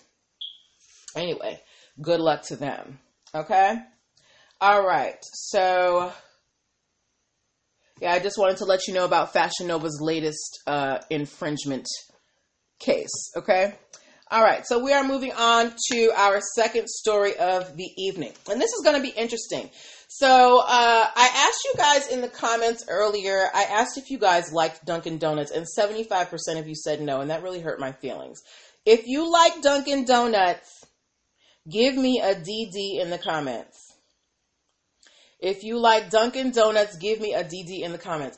Anyway, 1.16 1.60
good 2.02 2.20
luck 2.20 2.44
to 2.44 2.56
them. 2.56 3.00
Okay? 3.34 3.78
All 4.60 4.86
right. 4.86 5.18
So, 5.22 6.12
yeah, 8.00 8.14
I 8.14 8.20
just 8.20 8.38
wanted 8.38 8.58
to 8.58 8.66
let 8.66 8.88
you 8.88 8.94
know 8.94 9.06
about 9.06 9.34
Fashion 9.34 9.68
Nova's 9.68 10.00
latest 10.02 10.60
uh, 10.68 11.00
infringement 11.10 11.88
case. 12.80 13.32
Okay? 13.36 13.74
All 14.30 14.44
right. 14.44 14.66
So, 14.66 14.84
we 14.84 14.94
are 14.94 15.04
moving 15.04 15.34
on 15.34 15.74
to 15.92 16.12
our 16.16 16.40
second 16.56 16.88
story 16.90 17.36
of 17.38 17.76
the 17.76 17.90
evening. 17.98 18.34
And 18.50 18.62
this 18.62 18.72
is 18.72 18.82
going 18.84 18.96
to 18.96 19.02
be 19.02 19.18
interesting. 19.18 19.70
So 20.14 20.60
uh, 20.60 21.08
I 21.16 21.30
asked 21.48 21.64
you 21.64 21.74
guys 21.78 22.08
in 22.10 22.20
the 22.20 22.28
comments 22.28 22.84
earlier. 22.90 23.48
I 23.56 23.64
asked 23.64 23.98
if 23.98 24.12
you 24.12 24.20
guys 24.20 24.52
liked 24.52 24.84
Dunkin' 24.84 25.20
Donuts, 25.20 25.52
and 25.52 25.66
seventy 25.66 26.04
five 26.04 26.30
percent 26.30 26.60
of 26.60 26.68
you 26.68 26.76
said 26.76 27.00
no, 27.00 27.22
and 27.22 27.32
that 27.32 27.44
really 27.44 27.62
hurt 27.62 27.80
my 27.80 27.94
feelings. 27.94 28.42
If 28.86 29.08
you 29.08 29.32
like 29.32 29.62
Dunkin' 29.62 30.04
Donuts, 30.04 30.86
give 31.72 31.96
me 31.96 32.20
a 32.20 32.36
DD 32.36 33.02
in 33.02 33.10
the 33.10 33.18
comments. 33.18 33.80
If 35.40 35.64
you 35.64 35.80
like 35.80 36.10
Dunkin' 36.10 36.52
Donuts, 36.52 36.98
give 36.98 37.22
me 37.22 37.34
a 37.34 37.46
DD 37.46 37.80
in 37.80 37.94
the 37.94 37.98
comments. 37.98 38.38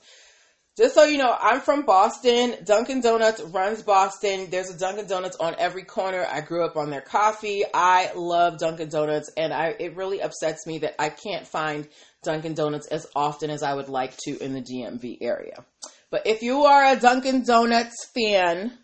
Just 0.76 0.96
so 0.96 1.04
you 1.04 1.20
know, 1.20 1.36
I'm 1.40 1.62
from 1.62 1.84
Boston. 1.84 2.56
Dunkin' 2.64 3.02
Donuts 3.02 3.42
runs 3.42 3.84
Boston. 3.84 4.50
There's 4.50 4.72
a 4.72 4.78
Dunkin' 4.78 5.06
Donuts 5.06 5.38
on 5.38 5.56
every 5.60 5.84
corner. 5.84 6.26
I 6.28 6.42
grew 6.42 6.66
up 6.66 6.78
on 6.78 6.90
their 6.90 7.02
coffee. 7.02 7.64
I 7.72 8.12
love 8.16 8.58
Dunkin' 8.58 8.90
Donuts, 8.90 9.30
and 9.38 9.54
I 9.54 9.76
it 9.80 9.96
really 9.96 10.20
upsets 10.20 10.66
me 10.66 10.80
that 10.80 11.00
I 11.00 11.10
can't 11.10 11.46
find 11.46 11.88
Dunkin' 12.24 12.56
Donuts 12.56 12.88
as 12.88 13.06
often 13.16 13.52
as 13.52 13.62
I 13.62 13.76
would 13.76 13.88
like 13.88 14.18
to 14.26 14.38
in 14.40 14.54
the 14.54 14.62
DMV 14.62 15.20
area. 15.22 15.64
But 16.10 16.26
if 16.26 16.42
you 16.42 16.64
are 16.64 16.94
a 16.94 17.00
Dunkin' 17.00 17.44
Donuts 17.44 18.08
fan, 18.16 18.76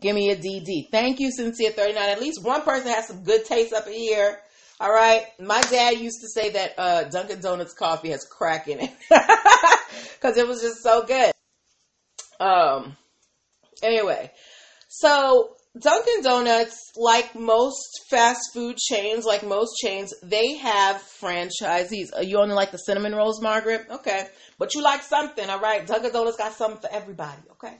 give 0.00 0.14
me 0.14 0.30
a 0.30 0.36
DD. 0.36 0.90
Thank 0.90 1.20
you, 1.20 1.30
Sincere39. 1.38 1.94
At 1.94 2.22
least 2.22 2.42
one 2.42 2.62
person 2.62 2.88
has 2.88 3.08
some 3.08 3.22
good 3.22 3.44
taste 3.44 3.74
up 3.74 3.86
here. 3.86 4.38
All 4.78 4.92
right. 4.92 5.24
My 5.40 5.60
dad 5.62 5.98
used 5.98 6.20
to 6.20 6.28
say 6.28 6.50
that 6.50 6.74
uh, 6.78 7.04
Dunkin' 7.04 7.40
Donuts 7.40 7.72
coffee 7.72 8.10
has 8.10 8.24
crack 8.24 8.68
in 8.68 8.80
it 8.80 8.90
because 10.14 10.36
it 10.36 10.46
was 10.46 10.60
just 10.60 10.82
so 10.82 11.04
good. 11.04 11.32
Um. 12.38 12.96
Anyway, 13.82 14.30
so 14.88 15.56
Dunkin' 15.78 16.22
Donuts, 16.22 16.92
like 16.96 17.34
most 17.34 18.04
fast 18.10 18.40
food 18.52 18.76
chains, 18.76 19.24
like 19.24 19.42
most 19.42 19.76
chains, 19.82 20.12
they 20.22 20.56
have 20.56 20.96
franchisees. 20.96 22.08
Are 22.14 22.22
you 22.22 22.38
only 22.38 22.54
like 22.54 22.70
the 22.70 22.78
cinnamon 22.78 23.14
rolls, 23.14 23.40
Margaret? 23.42 23.86
Okay, 23.90 24.26
but 24.58 24.74
you 24.74 24.82
like 24.82 25.02
something, 25.02 25.48
all 25.48 25.60
right? 25.60 25.86
Dunkin' 25.86 26.12
Donuts 26.12 26.36
got 26.36 26.52
something 26.52 26.80
for 26.80 26.94
everybody. 26.94 27.40
Okay. 27.52 27.76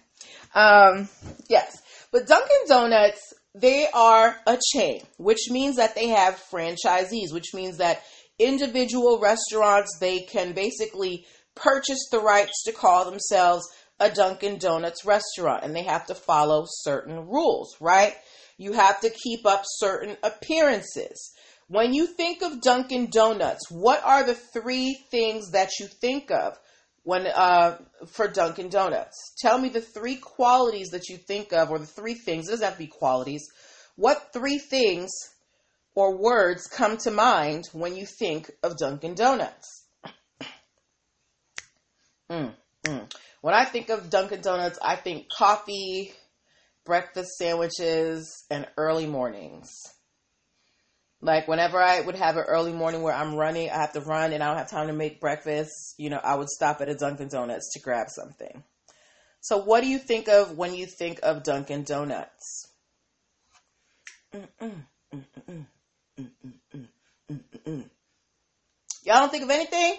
Um. 0.55 1.09
Yes, 1.51 1.83
but 2.11 2.27
Dunkin' 2.27 2.69
Donuts 2.69 3.35
they 3.59 3.89
are 3.93 4.37
a 4.47 4.59
chain, 4.75 5.03
which 5.17 5.51
means 5.51 5.77
that 5.77 5.95
they 5.95 6.09
have 6.09 6.43
franchisees, 6.53 7.33
which 7.33 7.55
means 7.55 7.79
that 7.79 8.03
individual 8.39 9.19
restaurants 9.19 9.97
they 9.99 10.21
can 10.21 10.53
basically 10.53 11.25
purchase 11.55 12.07
the 12.11 12.21
rights 12.21 12.65
to 12.65 12.73
call 12.73 13.05
themselves 13.05 13.67
a 13.99 14.11
Dunkin' 14.11 14.59
Donuts 14.59 15.07
restaurant 15.07 15.65
and 15.65 15.75
they 15.75 15.85
have 15.85 16.07
to 16.07 16.15
follow 16.15 16.65
certain 16.67 17.27
rules, 17.29 17.75
right? 17.81 18.15
You 18.59 18.73
have 18.73 19.01
to 19.01 19.11
keep 19.11 19.47
up 19.47 19.63
certain 19.65 20.19
appearances. 20.23 21.33
When 21.69 21.95
you 21.95 22.07
think 22.07 22.43
of 22.43 22.61
Dunkin' 22.61 23.09
Donuts, 23.11 23.71
what 23.71 24.05
are 24.05 24.23
the 24.23 24.35
three 24.35 24.99
things 25.11 25.53
that 25.53 25.71
you 25.81 25.87
think 25.87 26.31
of 26.31 26.59
when 27.07 27.29
uh, 27.29 27.79
for 28.09 28.27
Dunkin' 28.27 28.69
Donuts? 28.69 29.33
Tell 29.39 29.59
me 29.59 29.69
the 29.69 29.81
three 29.81 30.17
qualities 30.17 30.89
that 30.89 31.09
you 31.09 31.17
think 31.17 31.53
of, 31.53 31.71
or 31.71 31.79
the 31.79 31.87
three 31.87 32.15
things. 32.15 32.49
It 32.49 32.51
doesn't 32.51 32.65
have 32.65 32.75
to 32.75 32.79
be 32.81 32.89
qualities. 32.89 33.47
What 33.95 34.33
three 34.33 34.59
things 34.59 35.13
or 35.95 36.21
words 36.21 36.67
come 36.67 36.97
to 36.99 37.13
mind 37.13 37.67
when 37.73 37.95
you 37.95 38.07
think 38.07 38.51
of 38.65 38.77
Dunkin' 38.77 39.15
Donuts? 39.15 39.85
mm, 42.29 42.53
mm. 42.83 43.13
When 43.41 43.55
I 43.55 43.65
think 43.65 43.89
of 43.89 44.11
Dunkin' 44.11 44.41
Donuts, 44.41 44.81
I 44.83 44.97
think 44.97 45.29
coffee, 45.31 46.13
breakfast 46.85 47.37
sandwiches, 47.39 48.45
and 48.51 48.67
early 48.77 49.07
mornings. 49.07 49.71
Like 51.21 51.49
whenever 51.49 51.83
I 51.83 52.01
would 52.01 52.15
have 52.15 52.37
an 52.37 52.45
early 52.47 52.73
morning 52.73 53.03
where 53.03 53.15
I'm 53.15 53.35
running, 53.35 53.71
I 53.71 53.77
have 53.77 53.93
to 53.95 54.01
run 54.01 54.33
and 54.33 54.43
I 54.43 54.49
don't 54.49 54.59
have 54.59 54.71
time 54.71 54.89
to 54.89 54.93
make 54.93 55.21
breakfast, 55.21 55.95
you 55.99 56.11
know, 56.11 56.21
I 56.23 56.35
would 56.35 56.49
stop 56.49 56.81
at 56.81 56.89
a 56.89 56.95
Dunkin' 56.95 57.29
Donuts 57.29 57.73
to 57.73 57.81
grab 57.81 58.11
something. 58.11 58.63
So 59.41 59.59
what 59.59 59.83
do 59.83 59.89
you 59.89 59.99
think 59.99 60.29
of 60.29 60.57
when 60.57 60.75
you 60.75 60.87
think 60.87 61.21
of 61.23 61.43
Dunkin' 61.43 61.85
Donuts? 61.85 62.73
Y'all 64.33 64.51
don't 69.21 69.31
think 69.31 69.45
of 69.45 69.51
anything? 69.51 69.97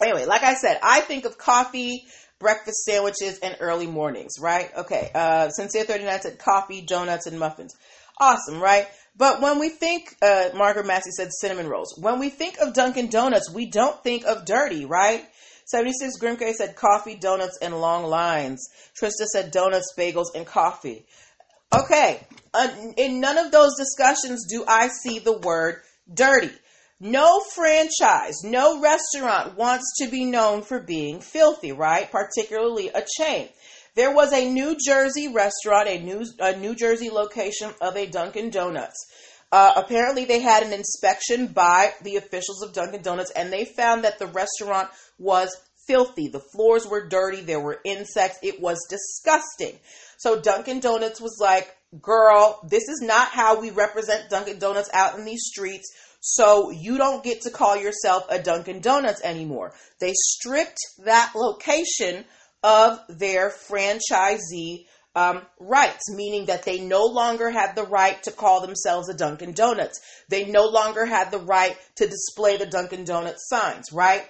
Anyway, 0.00 0.24
like 0.24 0.42
I 0.42 0.54
said, 0.54 0.78
I 0.82 1.00
think 1.00 1.24
of 1.24 1.36
coffee, 1.36 2.04
breakfast 2.38 2.84
sandwiches, 2.84 3.38
and 3.40 3.56
early 3.60 3.86
mornings, 3.86 4.38
right? 4.40 4.70
Okay, 4.76 5.10
uh, 5.14 5.48
Sincere 5.50 5.84
39 5.84 6.20
said 6.20 6.38
coffee, 6.38 6.80
donuts, 6.80 7.26
and 7.26 7.38
muffins. 7.38 7.74
Awesome, 8.18 8.60
right? 8.60 8.86
But 9.16 9.40
when 9.40 9.58
we 9.58 9.68
think, 9.68 10.16
uh, 10.22 10.50
Margaret 10.54 10.86
Massey 10.86 11.10
said 11.10 11.30
cinnamon 11.32 11.68
rolls. 11.68 11.94
When 11.98 12.18
we 12.18 12.30
think 12.30 12.58
of 12.58 12.72
Dunkin' 12.72 13.08
Donuts, 13.08 13.50
we 13.50 13.66
don't 13.66 14.02
think 14.02 14.24
of 14.24 14.44
dirty, 14.44 14.84
right? 14.84 15.24
76 15.66 16.18
Grimke 16.18 16.52
said 16.54 16.76
coffee, 16.76 17.14
donuts, 17.14 17.58
and 17.62 17.80
long 17.80 18.04
lines. 18.04 18.68
Trista 19.00 19.26
said 19.32 19.50
donuts, 19.50 19.94
bagels, 19.96 20.34
and 20.34 20.46
coffee. 20.46 21.06
Okay, 21.74 22.26
uh, 22.52 22.68
in 22.96 23.20
none 23.20 23.38
of 23.38 23.50
those 23.50 23.76
discussions 23.78 24.46
do 24.48 24.64
I 24.66 24.88
see 24.88 25.18
the 25.18 25.38
word 25.38 25.80
dirty. 26.12 26.52
No 27.00 27.40
franchise, 27.40 28.44
no 28.44 28.80
restaurant 28.80 29.56
wants 29.56 29.84
to 30.00 30.08
be 30.08 30.24
known 30.24 30.62
for 30.62 30.78
being 30.78 31.20
filthy, 31.20 31.72
right? 31.72 32.10
Particularly 32.10 32.88
a 32.88 33.02
chain. 33.18 33.48
There 33.94 34.14
was 34.14 34.32
a 34.32 34.50
New 34.50 34.76
Jersey 34.82 35.28
restaurant, 35.28 35.88
a 35.88 35.98
New, 35.98 36.24
a 36.38 36.56
New 36.56 36.74
Jersey 36.74 37.10
location 37.10 37.70
of 37.80 37.96
a 37.96 38.06
Dunkin' 38.06 38.50
Donuts. 38.50 39.06
Uh, 39.50 39.72
apparently, 39.76 40.24
they 40.24 40.40
had 40.40 40.62
an 40.62 40.72
inspection 40.72 41.48
by 41.48 41.92
the 42.02 42.16
officials 42.16 42.62
of 42.62 42.72
Dunkin' 42.72 43.02
Donuts, 43.02 43.30
and 43.32 43.52
they 43.52 43.66
found 43.66 44.04
that 44.04 44.18
the 44.18 44.26
restaurant 44.26 44.88
was 45.18 45.54
filthy. 45.86 46.28
The 46.28 46.40
floors 46.40 46.86
were 46.86 47.06
dirty. 47.06 47.42
There 47.42 47.60
were 47.60 47.80
insects. 47.84 48.38
It 48.42 48.60
was 48.60 48.78
disgusting. 48.88 49.78
So 50.16 50.40
Dunkin' 50.40 50.80
Donuts 50.80 51.20
was 51.20 51.36
like, 51.38 51.76
girl, 52.00 52.60
this 52.66 52.84
is 52.88 53.02
not 53.02 53.28
how 53.28 53.60
we 53.60 53.70
represent 53.70 54.30
Dunkin' 54.30 54.58
Donuts 54.58 54.88
out 54.94 55.18
in 55.18 55.26
these 55.26 55.44
streets. 55.44 55.92
So 56.20 56.70
you 56.70 56.96
don't 56.96 57.24
get 57.24 57.42
to 57.42 57.50
call 57.50 57.76
yourself 57.76 58.24
a 58.30 58.38
Dunkin' 58.38 58.80
Donuts 58.80 59.20
anymore. 59.22 59.74
They 60.00 60.14
stripped 60.14 60.78
that 61.04 61.32
location 61.34 62.24
of 62.62 63.00
their 63.08 63.50
franchisee 63.50 64.86
um, 65.14 65.42
rights, 65.58 66.10
meaning 66.14 66.46
that 66.46 66.64
they 66.64 66.80
no 66.80 67.04
longer 67.04 67.50
had 67.50 67.74
the 67.74 67.84
right 67.84 68.22
to 68.22 68.30
call 68.30 68.60
themselves 68.60 69.08
a 69.08 69.14
Dunkin' 69.14 69.52
Donuts. 69.52 70.00
They 70.28 70.46
no 70.46 70.66
longer 70.66 71.04
had 71.04 71.30
the 71.30 71.38
right 71.38 71.76
to 71.96 72.06
display 72.06 72.56
the 72.56 72.66
Dunkin' 72.66 73.04
Donuts 73.04 73.48
signs, 73.48 73.92
right? 73.92 74.24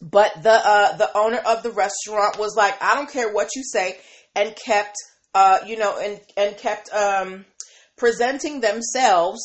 But 0.00 0.42
the 0.42 0.52
uh, 0.52 0.96
the 0.96 1.16
owner 1.16 1.38
of 1.38 1.62
the 1.62 1.70
restaurant 1.70 2.38
was 2.38 2.54
like, 2.56 2.80
I 2.82 2.94
don't 2.94 3.10
care 3.10 3.32
what 3.32 3.48
you 3.56 3.62
say, 3.64 3.98
and 4.36 4.54
kept 4.54 4.96
uh, 5.34 5.58
you 5.66 5.76
know, 5.76 5.98
and 5.98 6.20
and 6.36 6.56
kept 6.56 6.92
um, 6.92 7.44
presenting 7.96 8.60
themselves 8.60 9.40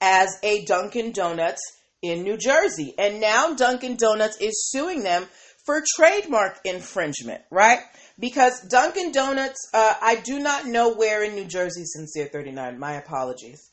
as 0.00 0.38
a 0.42 0.64
Dunkin' 0.64 1.12
Donuts 1.12 1.60
in 2.00 2.22
New 2.22 2.36
Jersey, 2.36 2.94
and 2.98 3.20
now 3.20 3.54
Dunkin' 3.54 3.96
Donuts 3.96 4.36
is 4.40 4.70
suing 4.70 5.02
them 5.02 5.26
for 5.64 5.82
trademark 5.96 6.60
infringement, 6.64 7.42
right? 7.50 7.80
Because 8.18 8.60
Dunkin' 8.68 9.12
Donuts, 9.12 9.68
uh, 9.72 9.94
I 10.00 10.16
do 10.16 10.38
not 10.38 10.66
know 10.66 10.94
where 10.94 11.24
in 11.24 11.34
New 11.34 11.46
Jersey, 11.46 11.84
Sincere 11.84 12.28
39, 12.32 12.78
my 12.78 12.92
apologies. 12.94 13.70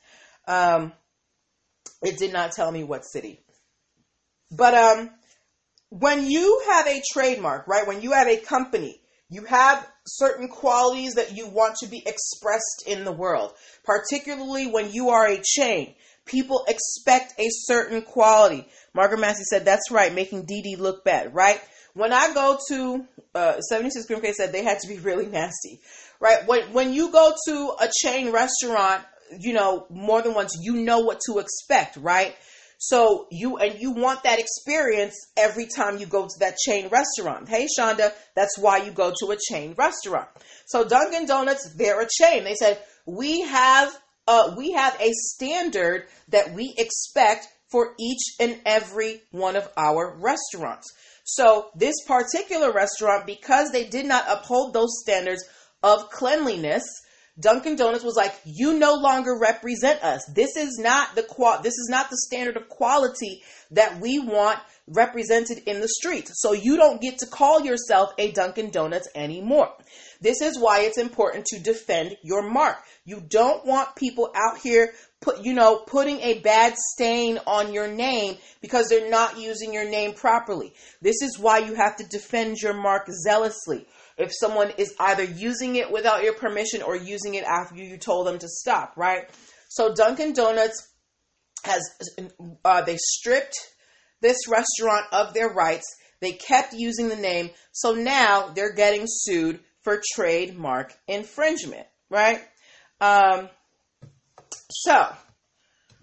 Um, 0.47 0.93
it 2.01 2.17
did 2.17 2.33
not 2.33 2.53
tell 2.53 2.71
me 2.71 2.83
what 2.83 3.05
city. 3.05 3.43
But 4.49 4.73
um, 4.73 5.09
when 5.89 6.29
you 6.29 6.63
have 6.69 6.87
a 6.87 7.01
trademark, 7.13 7.67
right, 7.67 7.87
when 7.87 8.01
you 8.01 8.13
have 8.13 8.27
a 8.27 8.37
company, 8.37 9.01
you 9.29 9.45
have 9.45 9.87
certain 10.05 10.47
qualities 10.47 11.13
that 11.13 11.35
you 11.35 11.47
want 11.47 11.75
to 11.77 11.87
be 11.87 12.03
expressed 12.05 12.83
in 12.85 13.05
the 13.05 13.11
world, 13.11 13.53
particularly 13.85 14.67
when 14.67 14.91
you 14.91 15.09
are 15.09 15.27
a 15.27 15.41
chain. 15.41 15.93
People 16.25 16.65
expect 16.67 17.39
a 17.39 17.47
certain 17.49 18.01
quality. 18.01 18.67
Margaret 18.93 19.19
Massey 19.19 19.43
said, 19.43 19.65
That's 19.65 19.89
right, 19.89 20.13
making 20.13 20.45
DD 20.45 20.77
look 20.77 21.03
bad, 21.03 21.33
right? 21.33 21.61
When 21.93 22.13
I 22.13 22.33
go 22.33 22.57
to 22.69 23.05
uh, 23.35 23.59
76 23.59 24.05
Grim 24.07 24.21
K 24.21 24.33
said 24.33 24.51
they 24.51 24.63
had 24.63 24.79
to 24.79 24.87
be 24.87 24.99
really 24.99 25.25
nasty, 25.25 25.79
right? 26.19 26.47
When 26.47 26.73
when 26.73 26.93
you 26.93 27.11
go 27.11 27.33
to 27.47 27.73
a 27.79 27.89
chain 28.03 28.31
restaurant, 28.31 29.03
you 29.39 29.53
know 29.53 29.85
more 29.89 30.21
than 30.21 30.33
once, 30.33 30.57
you 30.61 30.75
know 30.75 30.99
what 30.99 31.19
to 31.27 31.39
expect, 31.39 31.97
right? 31.97 32.35
So 32.77 33.27
you 33.29 33.57
and 33.57 33.79
you 33.79 33.91
want 33.91 34.23
that 34.23 34.39
experience 34.39 35.15
every 35.37 35.67
time 35.67 35.99
you 35.99 36.07
go 36.07 36.23
to 36.23 36.39
that 36.39 36.57
chain 36.57 36.89
restaurant. 36.89 37.47
Hey 37.47 37.67
Shonda, 37.77 38.11
that's 38.35 38.57
why 38.57 38.77
you 38.77 38.91
go 38.91 39.13
to 39.19 39.31
a 39.31 39.37
chain 39.37 39.75
restaurant. 39.77 40.27
So 40.65 40.83
Dunkin' 40.83 41.27
Donuts, 41.27 41.75
they're 41.75 42.01
a 42.01 42.07
chain. 42.09 42.43
They 42.43 42.55
said 42.55 42.79
we 43.05 43.41
have 43.41 43.95
uh, 44.27 44.55
we 44.57 44.71
have 44.71 44.99
a 44.99 45.11
standard 45.11 46.05
that 46.29 46.53
we 46.53 46.73
expect 46.77 47.47
for 47.69 47.93
each 47.99 48.21
and 48.39 48.59
every 48.65 49.21
one 49.31 49.55
of 49.55 49.69
our 49.77 50.17
restaurants. 50.17 50.91
So, 51.23 51.69
this 51.75 51.95
particular 52.07 52.71
restaurant, 52.71 53.25
because 53.25 53.71
they 53.71 53.85
did 53.85 54.05
not 54.05 54.25
uphold 54.27 54.73
those 54.73 54.99
standards 55.01 55.43
of 55.83 56.09
cleanliness, 56.09 56.83
Dunkin' 57.39 57.75
Donuts 57.75 58.03
was 58.03 58.15
like, 58.15 58.35
"You 58.43 58.73
no 58.73 58.93
longer 58.93 59.37
represent 59.37 60.03
us. 60.03 60.23
This 60.33 60.55
is 60.57 60.77
not 60.77 61.15
the 61.15 61.23
qual. 61.23 61.61
This 61.61 61.73
is 61.73 61.87
not 61.89 62.09
the 62.09 62.17
standard 62.17 62.57
of 62.57 62.69
quality 62.69 63.41
that 63.71 63.99
we 63.99 64.19
want 64.19 64.59
represented 64.87 65.59
in 65.65 65.79
the 65.79 65.87
streets. 65.87 66.31
So 66.35 66.51
you 66.51 66.75
don't 66.75 67.01
get 67.01 67.19
to 67.19 67.25
call 67.25 67.61
yourself 67.61 68.11
a 68.17 68.31
Dunkin' 68.31 68.71
Donuts 68.71 69.07
anymore. 69.15 69.71
This 70.21 70.41
is 70.41 70.59
why 70.59 70.81
it's 70.81 70.99
important 70.99 71.45
to 71.47 71.59
defend 71.59 72.15
your 72.21 72.47
mark. 72.47 72.77
You 73.05 73.21
don't 73.27 73.65
want 73.65 73.95
people 73.95 74.31
out 74.35 74.59
here 74.59 74.93
put 75.19 75.43
you 75.43 75.53
know 75.53 75.79
putting 75.79 76.19
a 76.21 76.39
bad 76.39 76.75
stain 76.93 77.39
on 77.47 77.73
your 77.73 77.87
name 77.87 78.37
because 78.61 78.87
they're 78.87 79.09
not 79.09 79.39
using 79.39 79.73
your 79.73 79.89
name 79.89 80.13
properly. 80.13 80.73
This 81.01 81.21
is 81.23 81.39
why 81.39 81.59
you 81.59 81.73
have 81.73 81.97
to 81.97 82.05
defend 82.05 82.57
your 82.61 82.75
mark 82.75 83.07
zealously. 83.23 83.87
If 84.17 84.31
someone 84.39 84.71
is 84.77 84.93
either 84.99 85.23
using 85.23 85.77
it 85.77 85.91
without 85.91 86.23
your 86.23 86.33
permission 86.33 86.83
or 86.83 86.95
using 86.95 87.33
it 87.33 87.43
after 87.43 87.75
you 87.75 87.97
told 87.97 88.27
them 88.27 88.37
to 88.39 88.47
stop, 88.47 88.93
right? 88.95 89.27
So 89.69 89.93
Dunkin' 89.93 90.33
Donuts 90.33 90.87
has 91.63 91.81
uh, 92.63 92.81
they 92.83 92.97
stripped 92.97 93.55
this 94.21 94.47
restaurant 94.47 95.05
of 95.11 95.33
their 95.33 95.49
rights. 95.49 95.85
They 96.19 96.33
kept 96.33 96.73
using 96.73 97.09
the 97.09 97.15
name, 97.15 97.49
so 97.71 97.93
now 97.93 98.49
they're 98.49 98.75
getting 98.75 99.05
sued 99.07 99.59
for 99.83 100.01
trademark 100.13 100.93
infringement, 101.07 101.87
right? 102.09 102.41
Um, 102.99 103.49
so, 104.69 105.07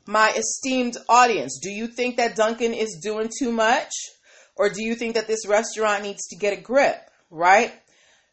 my 0.07 0.31
esteemed 0.31 0.97
audience, 1.09 1.59
do 1.63 1.71
you 1.71 1.87
think 1.87 2.17
that 2.17 2.37
Duncan 2.37 2.75
is 2.75 2.99
doing 3.03 3.31
too 3.39 3.53
much? 3.53 3.93
Or 4.57 4.69
do 4.69 4.83
you 4.83 4.97
think 4.97 5.15
that 5.15 5.29
this 5.29 5.47
restaurant 5.47 6.03
needs 6.03 6.27
to 6.29 6.37
get 6.37 6.53
a 6.53 6.61
grip, 6.61 6.99
right? 7.31 7.73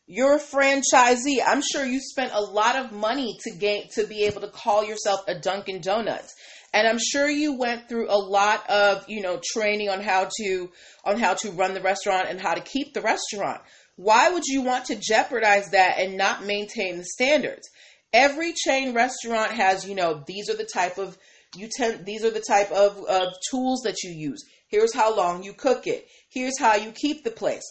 You're 0.08 0.38
a 0.38 0.40
franchisee. 0.40 1.38
I'm 1.46 1.62
sure 1.62 1.86
you 1.86 2.00
spent 2.00 2.32
a 2.34 2.42
lot 2.42 2.76
of 2.78 2.92
money 2.92 3.38
to 3.44 3.52
gain 3.52 3.90
to 3.94 4.08
be 4.08 4.24
able 4.24 4.42
to 4.42 4.48
call 4.50 4.84
yourself 4.84 5.22
a 5.28 5.40
Dunkin' 5.40 5.82
Donuts 5.82 6.34
and 6.76 6.88
i'm 6.88 7.00
sure 7.00 7.28
you 7.28 7.58
went 7.58 7.88
through 7.88 8.08
a 8.10 8.20
lot 8.20 8.70
of 8.70 9.06
you 9.08 9.22
know 9.22 9.40
training 9.54 9.90
on 9.90 10.02
how 10.02 10.30
to 10.38 10.70
on 11.04 11.18
how 11.18 11.34
to 11.34 11.50
run 11.52 11.74
the 11.74 11.82
restaurant 11.82 12.28
and 12.30 12.40
how 12.40 12.54
to 12.54 12.62
keep 12.62 12.94
the 12.94 13.02
restaurant 13.02 13.62
why 13.96 14.30
would 14.30 14.44
you 14.46 14.62
want 14.62 14.86
to 14.86 15.00
jeopardize 15.00 15.70
that 15.72 16.00
and 16.00 16.18
not 16.18 16.46
maintain 16.46 16.98
the 16.98 17.06
standards? 17.06 17.70
Every 18.12 18.54
chain 18.54 18.94
restaurant 18.94 19.52
has 19.52 19.88
you 19.88 19.96
know 19.96 20.24
these 20.26 20.50
are 20.50 20.58
the 20.58 20.70
type 20.72 20.98
of 20.98 21.18
you 21.56 21.70
tend 21.76 22.06
these 22.06 22.24
are 22.24 22.32
the 22.32 22.44
type 22.46 22.72
of, 22.72 23.04
of 23.06 23.34
tools 23.50 23.82
that 23.84 24.04
you 24.04 24.12
use. 24.12 24.44
Here's 24.68 24.94
how 24.94 25.16
long 25.16 25.44
you 25.44 25.54
cook 25.54 25.88
it. 25.88 26.08
Here's 26.30 26.60
how 26.60 26.76
you 26.76 26.92
keep 26.92 27.24
the 27.24 27.32
place. 27.32 27.64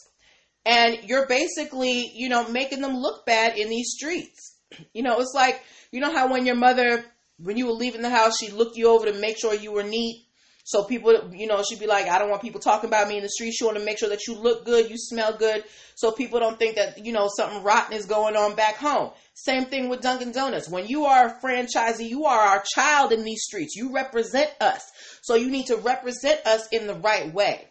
And 0.64 0.98
you're 1.04 1.26
basically 1.26 2.10
you 2.14 2.28
know 2.28 2.48
making 2.48 2.80
them 2.80 2.96
look 2.96 3.26
bad 3.26 3.58
in 3.58 3.68
these 3.68 3.92
streets. 3.96 4.58
You 4.92 5.02
know 5.02 5.20
it's 5.20 5.34
like 5.34 5.62
you 5.92 6.00
know 6.00 6.12
how 6.12 6.30
when 6.30 6.46
your 6.46 6.56
mother 6.56 7.04
when 7.38 7.56
you 7.56 7.66
were 7.66 7.72
leaving 7.72 8.02
the 8.02 8.10
house, 8.10 8.38
she 8.38 8.50
looked 8.50 8.76
you 8.76 8.88
over 8.88 9.06
to 9.06 9.12
make 9.12 9.38
sure 9.38 9.54
you 9.54 9.72
were 9.72 9.82
neat. 9.82 10.26
So 10.66 10.84
people, 10.84 11.30
you 11.32 11.46
know, 11.46 11.62
she'd 11.62 11.78
be 11.78 11.86
like, 11.86 12.08
I 12.08 12.18
don't 12.18 12.30
want 12.30 12.40
people 12.40 12.58
talking 12.58 12.88
about 12.88 13.06
me 13.06 13.18
in 13.18 13.22
the 13.22 13.28
street. 13.28 13.52
She 13.52 13.64
want 13.64 13.76
to 13.76 13.84
make 13.84 13.98
sure 13.98 14.08
that 14.08 14.26
you 14.26 14.34
look 14.34 14.64
good, 14.64 14.88
you 14.90 14.96
smell 14.96 15.36
good, 15.36 15.62
so 15.94 16.10
people 16.10 16.40
don't 16.40 16.58
think 16.58 16.76
that, 16.76 17.04
you 17.04 17.12
know, 17.12 17.28
something 17.36 17.62
rotten 17.62 17.94
is 17.94 18.06
going 18.06 18.34
on 18.34 18.56
back 18.56 18.76
home. 18.76 19.10
Same 19.34 19.66
thing 19.66 19.90
with 19.90 20.00
Dunkin' 20.00 20.32
Donuts. 20.32 20.70
When 20.70 20.86
you 20.86 21.04
are 21.04 21.26
a 21.26 21.40
franchisee, 21.40 22.08
you 22.08 22.24
are 22.24 22.40
our 22.40 22.64
child 22.74 23.12
in 23.12 23.24
these 23.24 23.42
streets. 23.42 23.76
You 23.76 23.94
represent 23.94 24.50
us. 24.58 24.90
So 25.22 25.34
you 25.34 25.50
need 25.50 25.66
to 25.66 25.76
represent 25.76 26.46
us 26.46 26.66
in 26.72 26.86
the 26.86 26.94
right 26.94 27.32
way. 27.32 27.68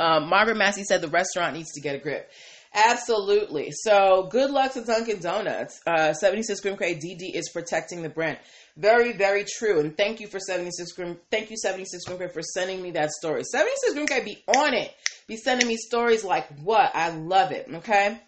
Um, 0.00 0.28
Margaret 0.28 0.56
Massey 0.56 0.82
said 0.82 1.00
the 1.00 1.08
restaurant 1.08 1.54
needs 1.54 1.72
to 1.74 1.80
get 1.80 1.94
a 1.94 1.98
grip. 1.98 2.28
Absolutely. 2.74 3.70
So 3.70 4.26
good 4.30 4.50
luck 4.50 4.72
to 4.72 4.84
Dunkin' 4.84 5.20
Donuts. 5.20 5.80
Uh, 5.86 6.12
76 6.12 6.60
Grim 6.60 6.76
K 6.76 6.96
DD 6.96 7.32
is 7.34 7.48
protecting 7.50 8.02
the 8.02 8.08
brand. 8.08 8.38
Very, 8.76 9.12
very 9.12 9.44
true. 9.44 9.80
And 9.80 9.96
thank 9.96 10.20
you 10.20 10.26
for 10.26 10.40
76 10.40 10.92
Grim. 10.92 11.18
Thank 11.30 11.50
you, 11.50 11.56
76 11.56 12.04
Grim 12.04 12.30
for 12.30 12.42
sending 12.42 12.82
me 12.82 12.90
that 12.92 13.10
story. 13.10 13.44
76 13.44 13.94
Grim 13.94 14.24
be 14.24 14.42
on 14.48 14.74
it. 14.74 14.92
Be 15.28 15.36
sending 15.36 15.68
me 15.68 15.76
stories 15.76 16.24
like 16.24 16.48
what? 16.60 16.90
I 16.94 17.10
love 17.10 17.52
it. 17.52 17.68
Okay. 17.72 18.20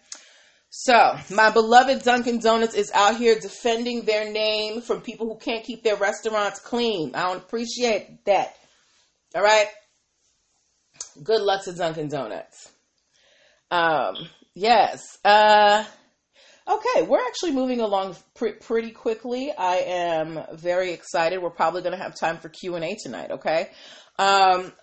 So, 0.69 1.17
my 1.31 1.49
beloved 1.49 2.03
Dunkin' 2.03 2.39
Donuts 2.39 2.75
is 2.75 2.91
out 2.93 3.17
here 3.17 3.39
defending 3.39 4.03
their 4.03 4.31
name 4.31 4.81
from 4.81 5.01
people 5.01 5.27
who 5.27 5.37
can't 5.37 5.63
keep 5.63 5.83
their 5.83 5.95
restaurants 5.95 6.59
clean. 6.59 7.15
I 7.15 7.23
don't 7.23 7.37
appreciate 7.37 8.25
that. 8.25 8.55
All 9.33 9.41
right. 9.41 9.67
Good 11.23 11.41
luck 11.41 11.63
to 11.65 11.73
Dunkin' 11.73 12.09
Donuts. 12.09 12.69
Um, 13.71 14.15
Yes. 14.59 15.19
Uh, 15.23 15.85
okay, 16.67 17.03
we're 17.03 17.25
actually 17.25 17.51
moving 17.51 17.81
along 17.81 18.15
pr- 18.35 18.57
pretty 18.61 18.91
quickly. 18.91 19.51
I 19.57 19.75
am 19.77 20.39
very 20.53 20.91
excited. 20.91 21.41
We're 21.41 21.49
probably 21.49 21.81
going 21.81 21.97
to 21.97 22.03
have 22.03 22.15
time 22.15 22.37
for 22.37 22.49
Q 22.49 22.75
and 22.75 22.83
A 22.83 22.95
tonight. 23.01 23.31
Okay. 23.31 23.69
Um, 24.19 24.73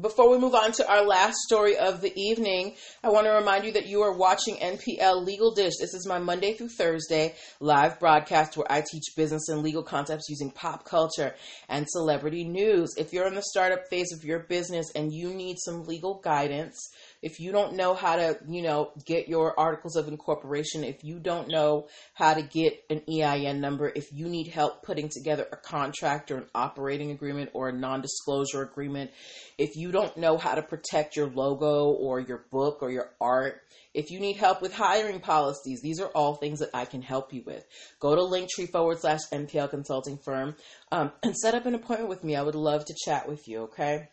before 0.00 0.30
we 0.30 0.38
move 0.38 0.54
on 0.54 0.70
to 0.70 0.88
our 0.88 1.04
last 1.04 1.34
story 1.38 1.76
of 1.76 2.00
the 2.00 2.12
evening, 2.14 2.76
I 3.02 3.08
want 3.08 3.26
to 3.26 3.32
remind 3.32 3.64
you 3.64 3.72
that 3.72 3.86
you 3.86 4.02
are 4.02 4.16
watching 4.16 4.54
NPL 4.54 5.26
Legal 5.26 5.52
Dish. 5.52 5.72
This 5.80 5.94
is 5.94 6.06
my 6.06 6.20
Monday 6.20 6.52
through 6.52 6.68
Thursday 6.68 7.34
live 7.58 7.98
broadcast 7.98 8.56
where 8.56 8.70
I 8.70 8.84
teach 8.88 9.02
business 9.16 9.48
and 9.48 9.62
legal 9.62 9.82
concepts 9.82 10.28
using 10.28 10.52
pop 10.52 10.84
culture 10.84 11.34
and 11.68 11.86
celebrity 11.88 12.44
news. 12.44 12.94
If 12.96 13.12
you're 13.12 13.26
in 13.26 13.34
the 13.34 13.42
startup 13.42 13.88
phase 13.90 14.12
of 14.12 14.22
your 14.22 14.38
business 14.38 14.86
and 14.94 15.12
you 15.12 15.34
need 15.34 15.56
some 15.58 15.82
legal 15.82 16.20
guidance, 16.22 16.78
if 17.22 17.38
you 17.38 17.52
don't 17.52 17.76
know 17.76 17.94
how 17.94 18.16
to, 18.16 18.38
you 18.48 18.62
know, 18.62 18.92
get 19.04 19.28
your 19.28 19.58
articles 19.58 19.96
of 19.96 20.08
incorporation, 20.08 20.84
if 20.84 21.04
you 21.04 21.18
don't 21.18 21.48
know 21.48 21.88
how 22.14 22.34
to 22.34 22.42
get 22.42 22.82
an 22.88 23.02
EIN 23.08 23.60
number, 23.60 23.92
if 23.94 24.12
you 24.12 24.28
need 24.28 24.48
help 24.48 24.82
putting 24.82 25.08
together 25.08 25.46
a 25.52 25.56
contract 25.56 26.30
or 26.30 26.38
an 26.38 26.46
operating 26.54 27.10
agreement 27.10 27.50
or 27.52 27.68
a 27.68 27.72
non 27.72 28.00
disclosure 28.00 28.62
agreement, 28.62 29.10
if 29.58 29.76
you 29.76 29.92
don't 29.92 30.16
know 30.16 30.38
how 30.38 30.54
to 30.54 30.62
protect 30.62 31.16
your 31.16 31.28
logo 31.28 31.90
or 31.90 32.20
your 32.20 32.46
book 32.50 32.78
or 32.80 32.90
your 32.90 33.10
art, 33.20 33.60
if 33.92 34.10
you 34.10 34.20
need 34.20 34.36
help 34.36 34.62
with 34.62 34.72
hiring 34.72 35.20
policies, 35.20 35.82
these 35.82 36.00
are 36.00 36.08
all 36.08 36.36
things 36.36 36.60
that 36.60 36.70
I 36.72 36.84
can 36.84 37.02
help 37.02 37.32
you 37.32 37.42
with. 37.44 37.66
Go 37.98 38.14
to 38.14 38.22
linktree 38.22 38.70
forward 38.70 39.00
slash 39.00 39.20
NPL 39.32 39.70
consulting 39.70 40.18
firm 40.18 40.54
um, 40.92 41.12
and 41.22 41.36
set 41.36 41.54
up 41.54 41.66
an 41.66 41.74
appointment 41.74 42.08
with 42.08 42.24
me. 42.24 42.36
I 42.36 42.42
would 42.42 42.54
love 42.54 42.84
to 42.86 42.94
chat 43.04 43.28
with 43.28 43.48
you, 43.48 43.62
okay? 43.62 44.08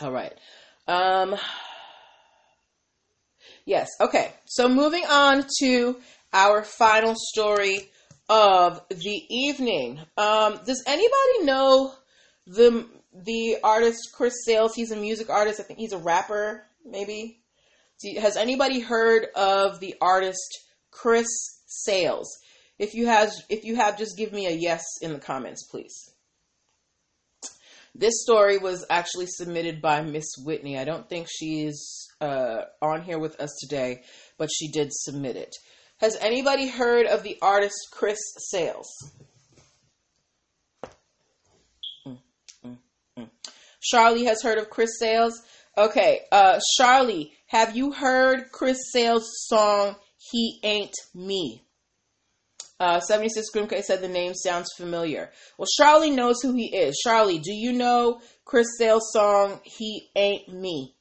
All 0.00 0.12
right. 0.12 0.32
Um, 0.86 1.36
Yes. 3.64 3.88
Okay. 4.00 4.32
So 4.46 4.68
moving 4.68 5.04
on 5.04 5.44
to 5.60 5.98
our 6.32 6.62
final 6.62 7.14
story 7.16 7.90
of 8.28 8.80
the 8.88 9.22
evening. 9.28 10.00
Um, 10.16 10.60
does 10.64 10.82
anybody 10.86 11.44
know 11.44 11.94
the 12.46 12.86
the 13.12 13.58
artist 13.62 14.10
Chris 14.14 14.34
Sails? 14.44 14.74
He's 14.74 14.92
a 14.92 14.96
music 14.96 15.28
artist. 15.28 15.60
I 15.60 15.64
think 15.64 15.78
he's 15.78 15.92
a 15.92 15.98
rapper. 15.98 16.64
Maybe. 16.84 17.40
Has 18.18 18.36
anybody 18.36 18.80
heard 18.80 19.26
of 19.34 19.80
the 19.80 19.94
artist 20.00 20.60
Chris 20.90 21.28
Sails? 21.66 22.38
If 22.78 22.94
you 22.94 23.06
have, 23.08 23.30
if 23.50 23.64
you 23.64 23.76
have, 23.76 23.98
just 23.98 24.16
give 24.16 24.32
me 24.32 24.46
a 24.46 24.52
yes 24.52 24.82
in 25.02 25.12
the 25.12 25.18
comments, 25.18 25.66
please. 25.70 26.10
This 28.00 28.22
story 28.22 28.56
was 28.56 28.86
actually 28.88 29.26
submitted 29.26 29.82
by 29.82 30.00
Miss 30.00 30.24
Whitney. 30.42 30.78
I 30.78 30.84
don't 30.84 31.06
think 31.06 31.28
she's 31.30 32.08
uh, 32.18 32.62
on 32.80 33.02
here 33.02 33.18
with 33.18 33.38
us 33.38 33.54
today, 33.60 34.04
but 34.38 34.48
she 34.50 34.68
did 34.68 34.88
submit 34.90 35.36
it. 35.36 35.54
Has 35.98 36.16
anybody 36.16 36.66
heard 36.66 37.04
of 37.04 37.22
the 37.22 37.36
artist 37.42 37.76
Chris 37.92 38.18
Sails? 38.48 38.88
Mm, 42.06 42.18
mm, 42.64 42.78
mm. 43.18 43.28
Charlie 43.82 44.24
has 44.24 44.40
heard 44.40 44.56
of 44.56 44.70
Chris 44.70 44.98
Sails. 44.98 45.38
Okay, 45.76 46.20
uh, 46.32 46.58
Charlie, 46.78 47.34
have 47.48 47.76
you 47.76 47.92
heard 47.92 48.50
Chris 48.50 48.78
Sails' 48.94 49.28
song 49.46 49.96
"He 50.16 50.58
Ain't 50.64 50.94
Me"? 51.14 51.66
Uh, 52.80 52.98
76 52.98 53.48
Grimke 53.54 53.82
said 53.82 54.00
the 54.00 54.08
name 54.08 54.32
sounds 54.34 54.72
familiar. 54.74 55.30
Well, 55.58 55.68
Charlie 55.76 56.10
knows 56.10 56.40
who 56.40 56.54
he 56.54 56.74
is. 56.74 56.98
Charlie, 57.04 57.38
do 57.38 57.52
you 57.52 57.74
know 57.74 58.22
Chris 58.46 58.66
Sail's 58.78 59.12
song 59.12 59.60
"He 59.64 60.08
Ain't 60.16 60.48
Me"? 60.48 60.94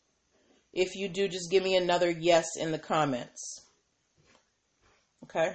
If 0.74 0.98
you 0.98 1.08
do, 1.08 1.30
just 1.30 1.50
give 1.50 1.64
me 1.64 1.78
another 1.78 2.10
yes 2.10 2.46
in 2.60 2.74
the 2.74 2.78
comments. 2.78 3.66
Okay? 5.24 5.54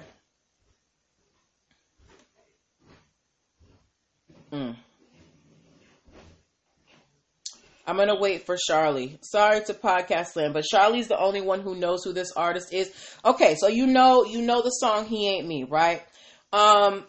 Mm. 4.51 4.75
I'm 7.87 7.97
gonna 7.97 8.19
wait 8.19 8.47
for 8.47 8.57
Charlie. 8.67 9.19
Sorry 9.21 9.63
to 9.65 9.75
podcast 9.75 10.35
land, 10.35 10.55
but 10.55 10.63
Charlie's 10.63 11.07
the 11.07 11.19
only 11.19 11.41
one 11.41 11.61
who 11.61 11.75
knows 11.75 12.03
who 12.03 12.13
this 12.13 12.31
artist 12.31 12.73
is. 12.73 12.91
Okay, 13.23 13.55
so 13.59 13.67
you 13.67 13.85
know 13.85 14.25
you 14.25 14.41
know 14.41 14.63
the 14.63 14.71
song 14.71 15.05
"He 15.05 15.29
Ain't 15.29 15.47
Me," 15.47 15.65
right? 15.65 16.01
Um, 16.55 17.03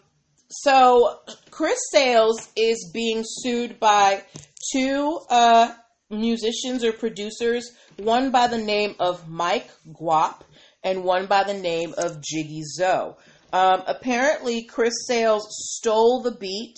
so 0.48 1.20
Chris 1.52 1.78
Sails 1.92 2.48
is 2.56 2.90
being 2.92 3.22
sued 3.24 3.78
by 3.78 4.24
two 4.72 5.20
uh, 5.30 5.72
musicians 6.10 6.82
or 6.82 6.92
producers 6.92 7.70
one 7.96 8.32
by 8.32 8.48
the 8.48 8.58
name 8.58 8.96
of 8.98 9.28
Mike 9.28 9.70
Guap 9.88 10.40
and 10.82 11.04
one 11.04 11.26
by 11.26 11.44
the 11.44 11.54
name 11.54 11.94
of 11.96 12.20
Jiggy 12.20 12.62
Zoe. 12.64 13.14
Um, 13.52 13.84
apparently, 13.86 14.64
Chris 14.64 14.94
Sails 15.06 15.46
stole 15.76 16.22
the 16.22 16.32
beat 16.32 16.76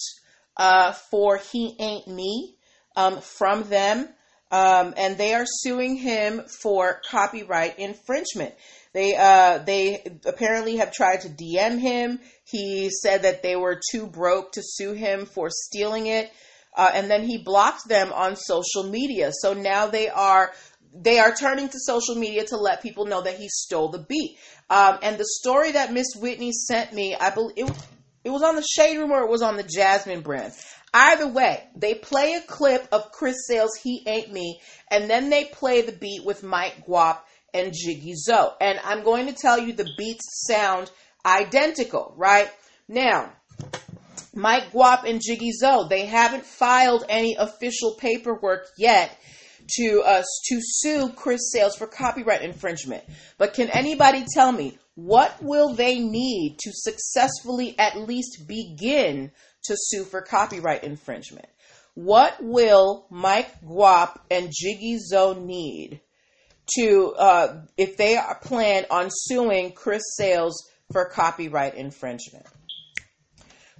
uh, 0.59 0.92
for 0.92 1.38
"He 1.38 1.74
Ain't 1.81 2.07
Me" 2.07 2.57
um, 2.96 3.22
from 3.22 3.64
them, 3.70 4.11
um, 4.50 4.94
and 4.96 5.18
they 5.18 5.34
are 5.34 5.44
suing 5.46 5.96
him 5.96 6.42
for 6.62 7.00
copyright 7.11 7.78
infringement. 7.78 8.54
They 8.92 9.14
uh, 9.14 9.58
they 9.58 10.02
apparently 10.24 10.76
have 10.76 10.92
tried 10.92 11.22
to 11.22 11.28
DM 11.28 11.78
him. 11.78 12.20
He 12.44 12.90
said 12.90 13.22
that 13.22 13.42
they 13.42 13.56
were 13.56 13.80
too 13.92 14.06
broke 14.06 14.52
to 14.52 14.62
sue 14.64 14.92
him 14.92 15.26
for 15.26 15.50
stealing 15.50 16.06
it, 16.06 16.32
uh, 16.76 16.90
and 16.94 17.11
then 17.11 17.24
he 17.24 17.38
blocked 17.38 17.88
them 17.88 18.12
on 18.12 18.37
social 18.37 18.84
media. 18.84 19.30
So 19.32 19.52
now 19.52 19.88
they 19.88 20.08
are 20.08 20.52
they 20.94 21.18
are 21.18 21.34
turning 21.34 21.68
to 21.68 21.78
social 21.78 22.14
media 22.14 22.46
to 22.46 22.56
let 22.56 22.82
people 22.82 23.04
know 23.04 23.22
that 23.22 23.37
he 23.37 23.48
stole 23.48 23.90
the 23.90 23.98
beat. 23.98 24.38
Um, 24.70 24.98
and 25.02 25.18
the 25.18 25.26
story 25.40 25.72
that 25.72 25.92
Miss 25.92 26.08
Whitney 26.16 26.52
sent 26.52 26.92
me, 26.92 27.14
I 27.14 27.30
believe 27.30 27.54
it, 27.58 27.76
it 28.24 28.30
was 28.30 28.42
on 28.42 28.56
the 28.56 28.62
Shade 28.62 28.98
Room 28.98 29.12
or 29.12 29.22
it 29.22 29.30
was 29.30 29.42
on 29.42 29.56
the 29.56 29.62
Jasmine 29.62 30.22
brand. 30.22 30.52
Either 30.94 31.29
way, 31.29 31.64
they 31.77 31.94
play 31.94 32.35
a 32.35 32.40
clip 32.40 32.88
of 32.92 33.12
Chris 33.12 33.37
Sail's 33.46 33.77
He 33.77 34.03
Ain't 34.07 34.33
Me, 34.33 34.61
and 34.90 35.09
then 35.09 35.31
they 35.31 35.44
play 35.44 35.83
the 35.83 35.92
beat 35.92 36.24
with 36.24 36.42
Mike 36.42 36.87
Guap 36.87 37.18
and 37.53 37.72
Jiggy 37.74 38.14
Zoe. 38.14 38.51
And 38.61 38.79
I'm 38.85 39.05
going 39.05 39.27
to 39.27 39.33
tell 39.33 39.59
you 39.59 39.72
the 39.72 39.90
beats 39.96 40.46
sound 40.46 40.90
identical, 41.24 42.14
right? 42.16 42.51
Now, 42.88 43.33
Mike 44.35 44.72
Guap 44.72 45.05
and 45.05 45.20
Jiggy 45.20 45.53
Zoe, 45.53 45.88
they 45.88 46.07
haven't 46.07 46.44
filed 46.44 47.05
any 47.09 47.37
official 47.37 47.96
paperwork 47.98 48.66
yet 48.79 49.16
to 49.77 50.03
us 50.03 50.24
uh, 50.24 50.55
to 50.55 50.61
sue 50.62 51.12
Chris 51.14 51.53
Sails 51.53 51.77
for 51.77 51.87
copyright 51.87 52.42
infringement. 52.42 53.05
But 53.37 53.53
can 53.53 53.68
anybody 53.68 54.24
tell 54.33 54.51
me 54.53 54.79
what 54.94 55.42
will 55.42 55.74
they 55.74 55.98
need 55.98 56.57
to 56.61 56.72
successfully 56.72 57.79
at 57.79 57.96
least 57.96 58.48
begin 58.48 59.31
to 59.68 59.76
sue 59.76 60.04
for 60.04 60.20
copyright 60.20 60.85
infringement? 60.85 61.46
What 61.94 62.37
will 62.42 63.07
Mike 63.11 63.61
Guap 63.62 64.18
and 64.31 64.52
Jiggy 64.52 64.98
Zoe 64.98 65.40
need 65.40 66.00
to 66.76 67.14
uh, 67.18 67.62
if 67.76 67.96
they 67.96 68.20
plan 68.42 68.85
on 68.90 69.09
suing 69.11 69.72
Chris 69.72 70.02
Sails 70.16 70.68
for 70.92 71.07
copyright 71.07 71.74
infringement? 71.74 72.46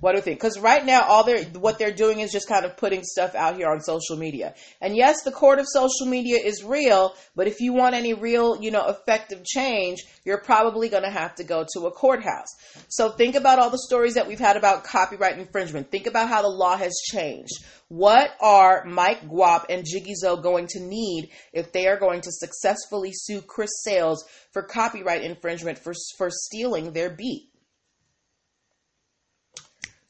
What 0.01 0.13
do 0.13 0.19
you 0.19 0.23
think? 0.23 0.39
Because 0.39 0.59
right 0.61 0.85
now, 0.85 1.03
all 1.03 1.25
they're 1.25 1.45
what 1.45 1.79
they're 1.79 1.93
doing 1.93 2.21
is 2.21 2.31
just 2.31 2.47
kind 2.49 2.65
of 2.65 2.77
putting 2.77 3.03
stuff 3.03 3.35
out 3.35 3.57
here 3.57 3.69
on 3.69 3.81
social 3.81 4.17
media. 4.17 4.55
And 4.81 4.97
yes, 4.97 5.23
the 5.25 5.33
court 5.33 5.59
of 5.59 5.67
social 5.69 6.07
media 6.07 6.39
is 6.43 6.63
real, 6.63 7.15
but 7.35 7.49
if 7.49 7.61
you 7.61 7.73
want 7.73 7.97
any 7.97 8.15
real, 8.15 8.63
you 8.63 8.71
know, 8.71 8.87
effective 8.89 9.45
change, 9.45 10.05
you're 10.25 10.41
probably 10.41 10.89
going 10.89 11.03
to 11.03 11.11
have 11.11 11.35
to 11.37 11.45
go 11.45 11.67
to 11.75 11.87
a 11.87 11.91
courthouse. 11.91 12.47
So 12.89 13.11
think 13.11 13.35
about 13.35 13.59
all 13.59 13.71
the 13.71 13.79
stories 13.79 14.15
that 14.15 14.29
we've 14.29 14.39
had 14.39 14.57
about 14.57 14.85
copyright 14.85 15.37
infringement. 15.39 15.91
Think 15.91 16.07
about 16.07 16.29
how 16.29 16.43
the 16.43 16.49
law 16.49 16.77
has 16.77 16.95
changed. 17.11 17.65
What 17.89 18.31
are 18.41 18.85
Mike 18.85 19.29
Guap 19.29 19.65
and 19.69 19.85
Jiggy 19.85 20.15
Zoe 20.15 20.41
going 20.41 20.69
to 20.69 20.81
need 20.81 21.31
if 21.53 21.73
they 21.73 21.89
are 21.89 21.99
going 21.99 22.21
to 22.21 22.31
successfully 22.31 23.11
sue 23.13 23.41
Chris 23.41 23.71
Sails 23.83 24.25
for 24.53 24.63
copyright 24.63 25.23
infringement 25.23 25.79
for 25.79 25.95
for 26.17 26.29
stealing 26.31 26.93
their 26.93 27.11
beat? 27.11 27.48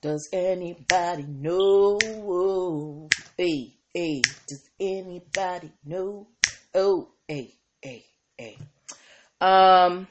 Does 0.01 0.29
anybody 0.33 1.25
know? 1.25 3.13
Hey, 3.37 3.75
hey, 3.93 4.37
does 4.47 4.71
anybody 4.79 5.73
know? 5.85 6.29
Oh, 6.73 7.09
hey, 7.27 7.55
hey, 7.83 8.05
hey. 8.37 8.59
Um, 9.41 10.07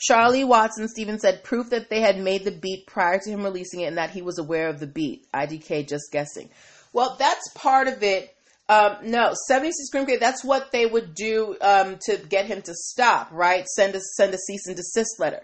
Charlie 0.00 0.42
Watson 0.42 0.88
Stephen 0.88 1.20
said 1.20 1.44
proof 1.44 1.70
that 1.70 1.90
they 1.90 2.00
had 2.00 2.18
made 2.18 2.44
the 2.44 2.50
beat 2.50 2.88
prior 2.88 3.20
to 3.20 3.30
him 3.30 3.44
releasing 3.44 3.82
it 3.82 3.86
and 3.86 3.98
that 3.98 4.10
he 4.10 4.20
was 4.20 4.40
aware 4.40 4.68
of 4.68 4.80
the 4.80 4.88
beat. 4.88 5.30
IDK 5.32 5.88
just 5.88 6.10
guessing. 6.10 6.50
Well, 6.92 7.14
that's 7.16 7.48
part 7.54 7.86
of 7.86 8.02
it. 8.02 8.34
Um, 8.68 8.96
no, 9.04 9.32
76 9.46 9.90
Grim 9.90 10.18
that's 10.18 10.42
what 10.42 10.72
they 10.72 10.86
would 10.86 11.14
do 11.14 11.56
um, 11.60 11.98
to 12.06 12.16
get 12.16 12.46
him 12.46 12.62
to 12.62 12.74
stop, 12.74 13.28
right? 13.30 13.64
Send 13.66 13.94
a 13.94 14.00
send 14.00 14.34
a 14.34 14.38
cease 14.38 14.66
and 14.66 14.76
desist 14.76 15.20
letter. 15.20 15.42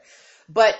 But 0.48 0.74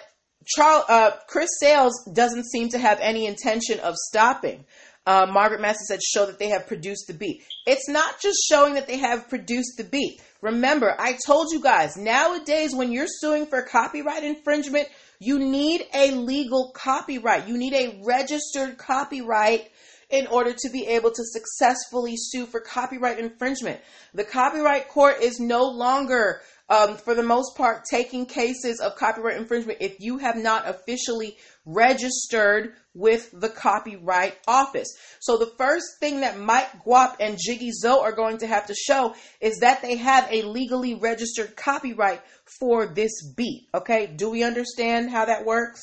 Charles, 0.46 0.84
uh, 0.88 1.10
Chris 1.26 1.50
Sails 1.60 2.08
doesn't 2.12 2.44
seem 2.44 2.68
to 2.70 2.78
have 2.78 2.98
any 3.00 3.26
intention 3.26 3.80
of 3.80 3.94
stopping. 3.96 4.64
Uh, 5.04 5.26
Margaret 5.30 5.60
Massey 5.60 5.84
said, 5.86 6.00
show 6.02 6.26
that 6.26 6.38
they 6.38 6.48
have 6.48 6.66
produced 6.66 7.06
the 7.06 7.14
beat. 7.14 7.44
It's 7.64 7.88
not 7.88 8.20
just 8.20 8.38
showing 8.48 8.74
that 8.74 8.88
they 8.88 8.96
have 8.98 9.28
produced 9.28 9.76
the 9.76 9.84
beat. 9.84 10.20
Remember, 10.40 10.94
I 10.98 11.16
told 11.24 11.52
you 11.52 11.62
guys, 11.62 11.96
nowadays 11.96 12.74
when 12.74 12.90
you're 12.92 13.06
suing 13.08 13.46
for 13.46 13.62
copyright 13.62 14.24
infringement, 14.24 14.88
you 15.18 15.38
need 15.38 15.86
a 15.94 16.10
legal 16.10 16.72
copyright. 16.74 17.48
You 17.48 17.56
need 17.56 17.74
a 17.74 18.00
registered 18.04 18.78
copyright 18.78 19.70
in 20.10 20.26
order 20.28 20.52
to 20.52 20.70
be 20.70 20.86
able 20.86 21.10
to 21.10 21.22
successfully 21.24 22.14
sue 22.16 22.46
for 22.46 22.60
copyright 22.60 23.18
infringement. 23.18 23.80
The 24.14 24.24
copyright 24.24 24.88
court 24.88 25.20
is 25.20 25.40
no 25.40 25.64
longer 25.64 26.42
um, 26.68 26.96
for 26.96 27.14
the 27.14 27.22
most 27.22 27.56
part, 27.56 27.84
taking 27.88 28.26
cases 28.26 28.80
of 28.80 28.96
copyright 28.96 29.36
infringement 29.36 29.78
if 29.80 30.00
you 30.00 30.18
have 30.18 30.36
not 30.36 30.68
officially 30.68 31.36
registered 31.64 32.74
with 32.94 33.30
the 33.32 33.48
Copyright 33.48 34.38
Office. 34.48 34.88
So 35.20 35.36
the 35.36 35.52
first 35.58 35.86
thing 36.00 36.20
that 36.20 36.38
Mike 36.38 36.84
Guap 36.84 37.16
and 37.20 37.38
Jiggy 37.38 37.70
Zoe 37.72 38.00
are 38.00 38.12
going 38.12 38.38
to 38.38 38.46
have 38.46 38.66
to 38.66 38.74
show 38.74 39.14
is 39.40 39.58
that 39.58 39.82
they 39.82 39.96
have 39.96 40.28
a 40.30 40.42
legally 40.42 40.94
registered 40.94 41.56
copyright 41.56 42.22
for 42.58 42.86
this 42.86 43.12
beat. 43.36 43.68
Okay, 43.74 44.06
do 44.06 44.30
we 44.30 44.42
understand 44.42 45.10
how 45.10 45.26
that 45.26 45.44
works? 45.44 45.82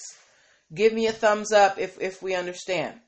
Give 0.74 0.92
me 0.92 1.08
a 1.08 1.12
thumbs 1.12 1.52
up 1.52 1.78
if, 1.78 2.02
if 2.02 2.24
we 2.24 2.34
understand. 2.34 3.00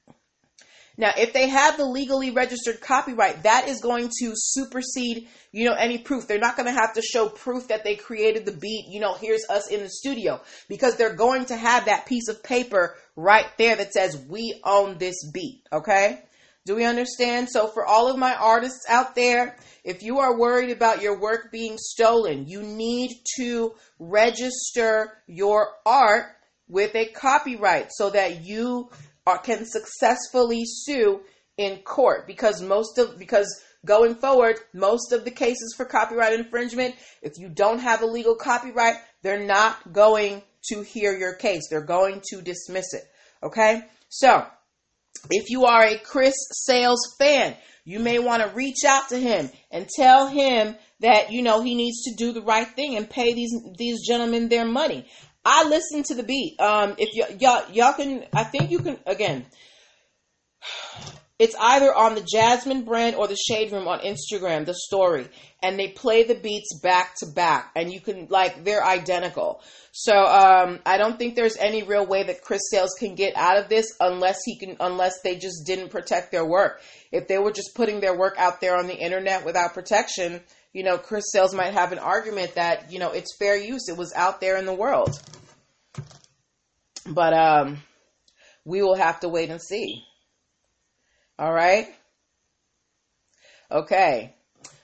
Now, 0.98 1.12
if 1.18 1.34
they 1.34 1.50
have 1.50 1.78
the 1.78 1.86
legally 1.86 2.32
registered 2.32 2.80
copyright, 2.80 3.44
that 3.44 3.68
is 3.68 3.82
going 3.82 4.10
to 4.20 4.32
supersede, 4.34 5.28
you 5.52 5.66
know, 5.66 5.74
any 5.74 5.98
proof. 5.98 6.28
They're 6.28 6.40
not 6.40 6.56
going 6.56 6.68
to 6.68 6.80
have 6.80 6.94
to 6.94 7.02
show 7.02 7.28
proof 7.28 7.68
that 7.68 7.84
they 7.84 7.96
created 7.96 8.46
the 8.46 8.54
beat, 8.54 8.86
you 8.90 9.02
know, 9.02 9.14
here's 9.14 9.46
us 9.50 9.70
in 9.70 9.82
the 9.82 9.90
studio, 9.90 10.42
because 10.70 10.96
they're 10.96 11.16
going 11.16 11.46
to 11.46 11.58
have 11.58 11.86
that 11.86 12.06
piece 12.06 12.30
of 12.30 12.44
paper 12.44 12.96
right 13.16 13.48
there 13.58 13.76
that 13.76 13.92
says, 13.92 14.24
we 14.30 14.60
own 14.64 14.98
this 14.98 15.30
beat, 15.34 15.64
okay? 15.74 16.22
Do 16.66 16.76
we 16.76 16.86
understand? 16.86 17.50
So, 17.50 17.68
for 17.68 17.86
all 17.86 18.10
of 18.10 18.18
my 18.18 18.34
artists 18.34 18.86
out 18.90 19.16
there, 19.16 19.56
if 19.84 20.02
you 20.02 20.20
are 20.20 20.38
worried 20.38 20.72
about 20.72 21.02
your 21.02 21.20
work 21.20 21.52
being 21.52 21.78
stolen, 21.78 22.48
you 22.48 22.64
need 22.64 23.12
to 23.38 23.76
register 24.00 25.14
your 25.28 25.74
art 25.86 26.26
with 26.68 26.96
a 26.96 27.06
copyright 27.06 27.90
so 27.92 28.10
that 28.10 28.44
you 28.44 28.90
can 29.44 29.66
successfully 29.66 30.64
sue 30.66 31.22
in 31.58 31.78
court 31.80 32.28
because 32.28 32.62
most 32.62 32.98
of 32.98 33.18
because 33.18 33.62
going 33.86 34.16
forward 34.16 34.58
most 34.74 35.12
of 35.12 35.24
the 35.24 35.32
cases 35.32 35.74
for 35.78 35.86
copyright 35.86 36.34
infringement 36.34 36.94
if 37.22 37.34
you 37.38 37.48
don't 37.48 37.80
have 37.80 38.02
a 38.02 38.06
legal 38.06 38.36
copyright 38.36 38.96
they're 39.26 39.46
not 39.46 39.92
going 39.92 40.44
to 40.70 40.82
hear 40.82 41.18
your 41.18 41.34
case. 41.34 41.64
They're 41.70 41.82
going 41.82 42.22
to 42.32 42.42
dismiss 42.42 42.94
it. 42.94 43.04
Okay? 43.44 43.84
So 44.10 44.46
if 45.30 45.50
you 45.50 45.66
are 45.66 45.84
a 45.84 45.98
Chris 45.98 46.36
sails 46.52 47.16
fan 47.18 47.56
you 47.88 48.00
may 48.00 48.18
want 48.18 48.42
to 48.42 48.56
reach 48.56 48.84
out 48.88 49.10
to 49.10 49.18
him 49.18 49.50
and 49.72 49.88
tell 49.88 50.28
him 50.28 50.76
that 51.00 51.32
you 51.32 51.42
know 51.42 51.62
he 51.62 51.76
needs 51.76 52.04
to 52.04 52.16
do 52.16 52.32
the 52.32 52.42
right 52.42 52.68
thing 52.68 52.96
and 52.96 53.10
pay 53.10 53.34
these 53.34 53.52
these 53.78 54.06
gentlemen 54.08 54.50
their 54.50 54.66
money 54.66 55.08
I 55.46 55.64
listen 55.64 56.04
to 56.04 56.16
the 56.16 56.24
beat. 56.24 56.60
Um, 56.60 56.96
if 56.98 57.10
y- 57.16 57.38
y'all 57.40 57.72
y'all 57.72 57.94
can, 57.94 58.26
I 58.34 58.44
think 58.44 58.72
you 58.72 58.80
can 58.80 58.98
again. 59.06 59.46
It's 61.38 61.56
either 61.60 61.94
on 61.94 62.16
the 62.16 62.26
Jasmine 62.34 62.84
brand 62.86 63.18
or 63.18 63.28
the 63.28 63.36
Shade 63.36 63.74
Room 63.74 63.90
on 63.90 64.00
Instagram, 64.00 64.66
the 64.66 64.74
story, 64.74 65.28
and 65.62 65.78
they 65.78 65.90
play 65.90 66.24
the 66.24 66.34
beats 66.34 66.80
back 66.82 67.14
to 67.18 67.26
back, 67.26 67.72
and 67.76 67.92
you 67.92 68.00
can 68.00 68.28
like 68.30 68.64
they're 68.64 68.84
identical. 68.84 69.62
So 69.92 70.14
um, 70.16 70.80
I 70.86 70.98
don't 70.98 71.20
think 71.20 71.36
there's 71.36 71.58
any 71.58 71.84
real 71.84 72.06
way 72.06 72.24
that 72.24 72.42
Chris 72.42 72.62
Sails 72.72 72.96
can 72.98 73.16
get 73.16 73.36
out 73.36 73.58
of 73.58 73.68
this 73.68 73.86
unless 74.00 74.38
he 74.46 74.58
can, 74.58 74.78
unless 74.80 75.22
they 75.24 75.36
just 75.36 75.66
didn't 75.66 75.90
protect 75.90 76.32
their 76.32 76.46
work. 76.46 76.82
If 77.12 77.28
they 77.28 77.38
were 77.38 77.52
just 77.52 77.76
putting 77.76 78.00
their 78.00 78.18
work 78.18 78.36
out 78.38 78.62
there 78.62 78.78
on 78.78 78.88
the 78.88 78.98
internet 78.98 79.46
without 79.46 79.74
protection, 79.74 80.42
you 80.76 80.84
know, 80.84 80.98
Chris 80.98 81.32
Sails 81.32 81.56
might 81.56 81.72
have 81.72 81.94
an 81.94 82.00
argument 82.00 82.56
that, 82.56 82.92
you 82.92 83.00
know, 83.00 83.12
it's 83.12 83.34
fair 83.40 83.56
use. 83.56 83.88
It 83.88 83.96
was 83.96 84.12
out 84.14 84.42
there 84.42 84.58
in 84.58 84.66
the 84.66 84.74
world. 84.74 85.18
But 87.08 87.34
um 87.34 87.78
we 88.66 88.82
will 88.82 88.96
have 88.96 89.22
to 89.22 89.30
wait 89.30 89.50
and 89.50 89.62
see. 89.62 90.04
All 91.40 91.54
right? 91.54 91.88
Okay. 93.72 94.36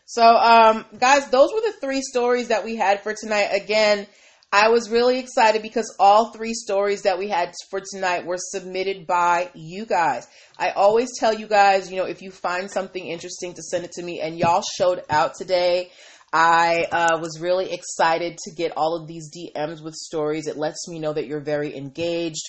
So 0.05 0.23
um 0.23 0.85
guys, 0.97 1.27
those 1.29 1.51
were 1.51 1.59
the 1.59 1.75
three 1.81 2.01
stories 2.01 2.47
that 2.47 2.63
we 2.63 2.77
had 2.77 3.03
for 3.03 3.13
tonight. 3.13 3.49
Again, 3.51 4.07
I 4.53 4.67
was 4.67 4.89
really 4.89 5.17
excited 5.17 5.61
because 5.61 5.95
all 5.97 6.31
three 6.31 6.53
stories 6.53 7.03
that 7.03 7.17
we 7.17 7.29
had 7.29 7.53
for 7.69 7.79
tonight 7.79 8.25
were 8.25 8.37
submitted 8.37 9.07
by 9.07 9.49
you 9.53 9.85
guys. 9.85 10.27
I 10.57 10.71
always 10.71 11.09
tell 11.17 11.33
you 11.33 11.47
guys, 11.47 11.89
you 11.89 11.95
know, 11.95 12.05
if 12.05 12.21
you 12.21 12.31
find 12.31 12.69
something 12.69 13.05
interesting 13.05 13.53
to 13.53 13.61
send 13.61 13.85
it 13.85 13.91
to 13.93 14.03
me, 14.03 14.19
and 14.19 14.37
y'all 14.37 14.63
showed 14.77 15.03
out 15.09 15.35
today. 15.35 15.91
I 16.33 16.87
uh, 16.91 17.19
was 17.19 17.41
really 17.41 17.73
excited 17.73 18.37
to 18.37 18.55
get 18.55 18.77
all 18.77 18.95
of 18.95 19.05
these 19.05 19.29
DMs 19.29 19.83
with 19.83 19.95
stories. 19.95 20.47
It 20.47 20.55
lets 20.55 20.87
me 20.87 20.97
know 20.97 21.11
that 21.11 21.27
you're 21.27 21.41
very 21.41 21.75
engaged. 21.75 22.43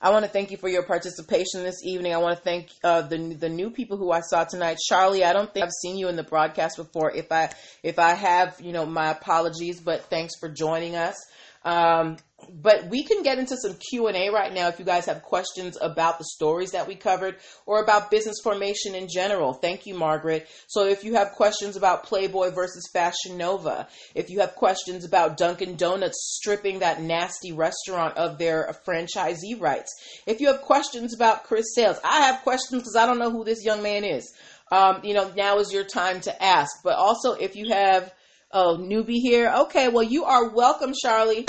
I 0.00 0.10
want 0.10 0.24
to 0.24 0.30
thank 0.30 0.50
you 0.50 0.56
for 0.56 0.68
your 0.68 0.84
participation 0.84 1.62
this 1.62 1.84
evening. 1.84 2.14
I 2.14 2.18
want 2.18 2.36
to 2.36 2.42
thank 2.42 2.68
uh, 2.84 3.02
the 3.02 3.34
the 3.34 3.48
new 3.48 3.70
people 3.70 3.96
who 3.96 4.12
I 4.12 4.20
saw 4.20 4.44
tonight. 4.44 4.78
Charlie, 4.88 5.24
I 5.24 5.32
don't 5.32 5.52
think 5.52 5.64
I've 5.64 5.72
seen 5.82 5.96
you 5.96 6.08
in 6.08 6.16
the 6.16 6.22
broadcast 6.22 6.76
before. 6.76 7.12
If 7.12 7.32
I 7.32 7.50
if 7.82 7.98
I 7.98 8.14
have, 8.14 8.60
you 8.60 8.72
know, 8.72 8.86
my 8.86 9.10
apologies, 9.10 9.80
but 9.80 10.04
thanks 10.04 10.34
for 10.38 10.48
joining 10.48 10.94
us. 10.94 11.16
Um, 11.68 12.16
but 12.50 12.86
we 12.86 13.02
can 13.02 13.22
get 13.22 13.38
into 13.38 13.54
some 13.58 13.74
q&a 13.90 14.30
right 14.30 14.54
now 14.54 14.68
if 14.68 14.78
you 14.78 14.84
guys 14.86 15.04
have 15.04 15.22
questions 15.22 15.76
about 15.82 16.16
the 16.16 16.24
stories 16.24 16.70
that 16.70 16.88
we 16.88 16.94
covered 16.94 17.36
or 17.66 17.82
about 17.82 18.10
business 18.10 18.36
formation 18.42 18.94
in 18.94 19.06
general. 19.06 19.52
Thank 19.52 19.84
you 19.84 19.94
margaret. 19.94 20.48
So 20.66 20.86
if 20.86 21.04
you 21.04 21.14
have 21.16 21.32
questions 21.32 21.76
about 21.76 22.04
playboy 22.04 22.52
versus 22.52 22.88
fashion 22.90 23.36
nova 23.36 23.86
if 24.14 24.30
you 24.30 24.40
have 24.40 24.54
questions 24.54 25.04
about 25.04 25.36
dunkin 25.36 25.76
donuts 25.76 26.38
stripping 26.38 26.78
that 26.78 27.02
nasty 27.02 27.52
restaurant 27.52 28.16
of 28.16 28.38
their 28.38 28.74
franchisee 28.86 29.60
rights 29.60 29.94
if 30.26 30.40
you 30.40 30.46
have 30.46 30.62
questions 30.62 31.14
about 31.14 31.44
chris 31.44 31.74
sails 31.74 31.98
i 32.02 32.22
have 32.22 32.40
questions 32.42 32.80
because 32.80 32.96
i 32.96 33.04
don't 33.04 33.18
know 33.18 33.30
who 33.30 33.44
this 33.44 33.62
young 33.62 33.82
man 33.82 34.04
is. 34.04 34.32
Um, 34.70 35.00
you 35.02 35.12
know 35.12 35.30
now 35.36 35.58
is 35.58 35.70
your 35.70 35.84
time 35.84 36.20
to 36.22 36.42
ask. 36.42 36.82
But 36.82 36.96
also 36.96 37.32
if 37.32 37.56
you 37.56 37.68
have 37.70 38.12
oh 38.52 38.78
newbie 38.80 39.20
here. 39.20 39.52
Okay 39.56 39.88
well 39.88 40.02
you 40.02 40.24
are 40.24 40.50
welcome 40.50 40.92
charlie. 41.00 41.46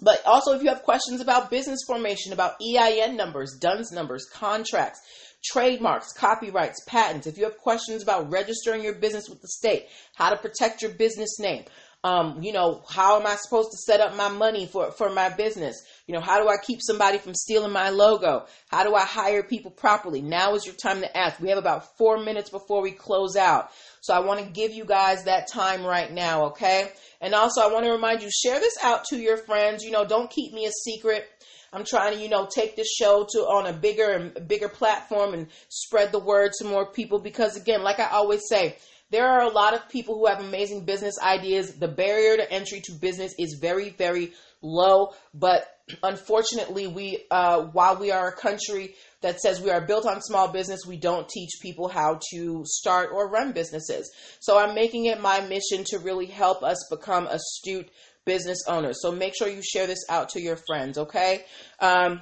But 0.00 0.24
also, 0.24 0.54
if 0.54 0.62
you 0.62 0.68
have 0.68 0.82
questions 0.82 1.20
about 1.20 1.50
business 1.50 1.80
formation, 1.86 2.32
about 2.32 2.54
EIN 2.62 3.16
numbers, 3.16 3.56
DUNS 3.58 3.90
numbers, 3.90 4.26
contracts, 4.32 5.00
trademarks, 5.44 6.12
copyrights, 6.12 6.84
patents, 6.86 7.26
if 7.26 7.36
you 7.36 7.44
have 7.44 7.58
questions 7.58 8.02
about 8.02 8.30
registering 8.30 8.82
your 8.82 8.94
business 8.94 9.28
with 9.28 9.40
the 9.40 9.48
state, 9.48 9.86
how 10.14 10.30
to 10.30 10.36
protect 10.36 10.82
your 10.82 10.92
business 10.92 11.38
name, 11.40 11.64
um, 12.04 12.42
you 12.42 12.52
know, 12.52 12.82
how 12.88 13.18
am 13.18 13.26
I 13.26 13.34
supposed 13.34 13.72
to 13.72 13.76
set 13.76 14.00
up 14.00 14.14
my 14.14 14.28
money 14.28 14.66
for, 14.66 14.92
for 14.92 15.10
my 15.10 15.30
business? 15.30 15.82
You 16.06 16.14
know, 16.14 16.20
how 16.20 16.40
do 16.40 16.48
I 16.48 16.56
keep 16.64 16.78
somebody 16.80 17.18
from 17.18 17.34
stealing 17.34 17.72
my 17.72 17.90
logo? 17.90 18.46
How 18.68 18.84
do 18.84 18.94
I 18.94 19.04
hire 19.04 19.42
people 19.42 19.72
properly? 19.72 20.22
Now 20.22 20.54
is 20.54 20.64
your 20.64 20.76
time 20.76 21.00
to 21.00 21.16
ask. 21.16 21.40
We 21.40 21.48
have 21.48 21.58
about 21.58 21.96
four 21.98 22.22
minutes 22.22 22.50
before 22.50 22.82
we 22.82 22.92
close 22.92 23.34
out. 23.34 23.70
So 24.00 24.14
I 24.14 24.20
want 24.20 24.40
to 24.40 24.46
give 24.46 24.72
you 24.72 24.84
guys 24.84 25.24
that 25.24 25.48
time 25.52 25.84
right 25.84 26.12
now, 26.12 26.46
okay? 26.46 26.92
And 27.20 27.34
also, 27.34 27.62
I 27.62 27.72
want 27.72 27.84
to 27.84 27.90
remind 27.90 28.22
you 28.22 28.30
share 28.30 28.60
this 28.60 28.78
out 28.80 29.04
to 29.06 29.16
your 29.16 29.36
friends. 29.36 29.82
You 29.82 29.90
know, 29.90 30.04
don't 30.04 30.30
keep 30.30 30.52
me 30.52 30.66
a 30.66 30.70
secret. 30.70 31.28
I'm 31.72 31.84
trying 31.84 32.16
to, 32.16 32.22
you 32.22 32.28
know, 32.28 32.46
take 32.46 32.76
this 32.76 32.88
show 32.94 33.26
to 33.30 33.38
on 33.40 33.66
a 33.66 33.72
bigger 33.72 34.08
and 34.10 34.48
bigger 34.48 34.68
platform 34.68 35.34
and 35.34 35.48
spread 35.68 36.12
the 36.12 36.18
word 36.18 36.52
to 36.58 36.64
more 36.64 36.86
people 36.86 37.18
because 37.18 37.56
again, 37.56 37.82
like 37.82 37.98
I 37.98 38.08
always 38.10 38.42
say, 38.48 38.76
there 39.10 39.26
are 39.26 39.42
a 39.42 39.48
lot 39.50 39.74
of 39.74 39.88
people 39.88 40.16
who 40.16 40.26
have 40.26 40.40
amazing 40.40 40.84
business 40.84 41.18
ideas. 41.22 41.74
The 41.74 41.88
barrier 41.88 42.36
to 42.36 42.52
entry 42.52 42.80
to 42.84 42.92
business 42.92 43.34
is 43.38 43.58
very, 43.60 43.90
very 43.90 44.32
low, 44.60 45.14
but 45.32 45.66
unfortunately, 46.02 46.86
we, 46.86 47.24
uh, 47.30 47.62
while 47.72 47.96
we 47.96 48.10
are 48.10 48.28
a 48.28 48.36
country 48.36 48.94
that 49.20 49.40
says 49.40 49.60
we 49.60 49.70
are 49.70 49.80
built 49.80 50.06
on 50.06 50.20
small 50.20 50.48
business, 50.48 50.80
we 50.86 50.96
don't 50.96 51.28
teach 51.28 51.50
people 51.62 51.88
how 51.88 52.20
to 52.32 52.62
start 52.66 53.10
or 53.12 53.30
run 53.30 53.52
businesses. 53.52 54.10
So 54.40 54.58
I'm 54.58 54.74
making 54.74 55.06
it 55.06 55.20
my 55.20 55.40
mission 55.40 55.84
to 55.86 55.98
really 55.98 56.26
help 56.26 56.62
us 56.62 56.86
become 56.90 57.26
astute 57.26 57.88
business 58.24 58.58
owners. 58.68 59.00
So 59.00 59.10
make 59.10 59.34
sure 59.36 59.48
you 59.48 59.62
share 59.62 59.86
this 59.86 60.04
out 60.10 60.28
to 60.30 60.40
your 60.40 60.58
friends, 60.66 60.98
okay? 60.98 61.44
Um, 61.80 62.20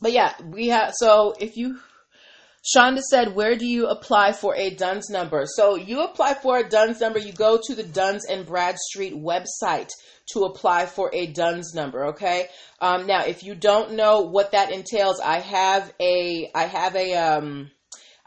but 0.00 0.12
yeah, 0.12 0.34
we 0.44 0.68
have, 0.68 0.92
so 0.94 1.34
if 1.40 1.56
you, 1.56 1.78
Shonda 2.64 3.00
said, 3.00 3.34
Where 3.34 3.56
do 3.56 3.66
you 3.66 3.88
apply 3.88 4.32
for 4.32 4.56
a 4.56 4.70
DUNS 4.70 5.10
number? 5.10 5.44
So 5.46 5.76
you 5.76 6.02
apply 6.02 6.34
for 6.34 6.58
a 6.58 6.68
DUNS 6.68 6.98
number, 7.00 7.18
you 7.18 7.32
go 7.32 7.60
to 7.62 7.74
the 7.74 7.82
Duns 7.82 8.24
and 8.24 8.46
Bradstreet 8.46 9.14
website 9.14 9.90
to 10.32 10.44
apply 10.44 10.86
for 10.86 11.10
a 11.12 11.26
DUNS 11.26 11.74
number. 11.74 12.06
Okay. 12.06 12.48
Um, 12.80 13.06
now, 13.06 13.24
if 13.24 13.42
you 13.42 13.54
don't 13.54 13.92
know 13.92 14.22
what 14.22 14.52
that 14.52 14.72
entails, 14.72 15.20
I 15.20 15.40
have 15.40 15.92
a 16.00 16.50
I 16.54 16.62
have 16.62 16.96
a 16.96 17.14
um, 17.14 17.70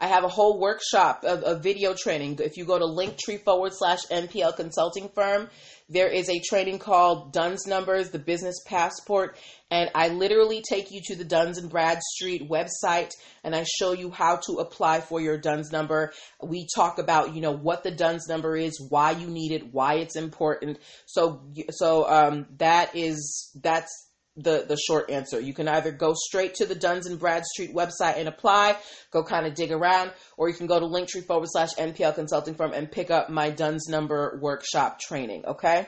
I 0.00 0.06
have 0.06 0.22
a 0.22 0.28
whole 0.28 0.60
workshop 0.60 1.24
of, 1.24 1.42
of 1.42 1.62
video 1.62 1.92
training. 1.92 2.38
If 2.40 2.56
you 2.56 2.64
go 2.64 2.78
to 2.78 2.84
linktree 2.84 3.42
forward 3.42 3.72
slash 3.74 4.06
NPL 4.06 4.54
consulting 4.54 5.08
firm, 5.08 5.48
there 5.88 6.08
is 6.08 6.28
a 6.28 6.40
training 6.40 6.78
called 6.78 7.32
Duns 7.32 7.66
Numbers, 7.66 8.10
the 8.10 8.18
Business 8.18 8.56
Passport. 8.66 9.38
And 9.70 9.90
I 9.94 10.08
literally 10.08 10.62
take 10.68 10.90
you 10.90 11.00
to 11.04 11.16
the 11.16 11.24
Duns 11.24 11.58
and 11.58 11.70
Bradstreet 11.70 12.48
website 12.48 13.12
and 13.44 13.54
I 13.54 13.64
show 13.64 13.92
you 13.92 14.10
how 14.10 14.36
to 14.46 14.58
apply 14.58 15.00
for 15.00 15.20
your 15.20 15.38
Duns 15.38 15.70
number. 15.72 16.12
We 16.42 16.66
talk 16.74 16.98
about, 16.98 17.34
you 17.34 17.40
know, 17.40 17.52
what 17.52 17.82
the 17.82 17.90
Duns 17.90 18.28
number 18.28 18.56
is, 18.56 18.80
why 18.88 19.12
you 19.12 19.28
need 19.28 19.52
it, 19.52 19.72
why 19.72 19.94
it's 19.94 20.16
important. 20.16 20.78
So, 21.06 21.42
so, 21.70 22.08
um, 22.08 22.46
that 22.58 22.94
is, 22.94 23.50
that's, 23.62 24.07
the 24.38 24.64
the 24.66 24.76
short 24.76 25.10
answer. 25.10 25.40
You 25.40 25.52
can 25.52 25.68
either 25.68 25.92
go 25.92 26.14
straight 26.14 26.54
to 26.56 26.66
the 26.66 26.74
Duns 26.74 27.06
and 27.06 27.18
Bradstreet 27.18 27.74
website 27.74 28.18
and 28.18 28.28
apply, 28.28 28.76
go 29.10 29.22
kind 29.22 29.46
of 29.46 29.54
dig 29.54 29.72
around, 29.72 30.12
or 30.36 30.48
you 30.48 30.54
can 30.54 30.66
go 30.66 30.78
to 30.78 30.86
linktree 30.86 31.26
forward 31.26 31.48
slash 31.50 31.74
NPL 31.74 32.14
consulting 32.14 32.54
firm 32.54 32.72
and 32.72 32.90
pick 32.90 33.10
up 33.10 33.28
my 33.28 33.50
Duns 33.50 33.88
number 33.88 34.38
workshop 34.40 35.00
training. 35.00 35.44
Okay. 35.44 35.86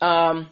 Um, 0.00 0.50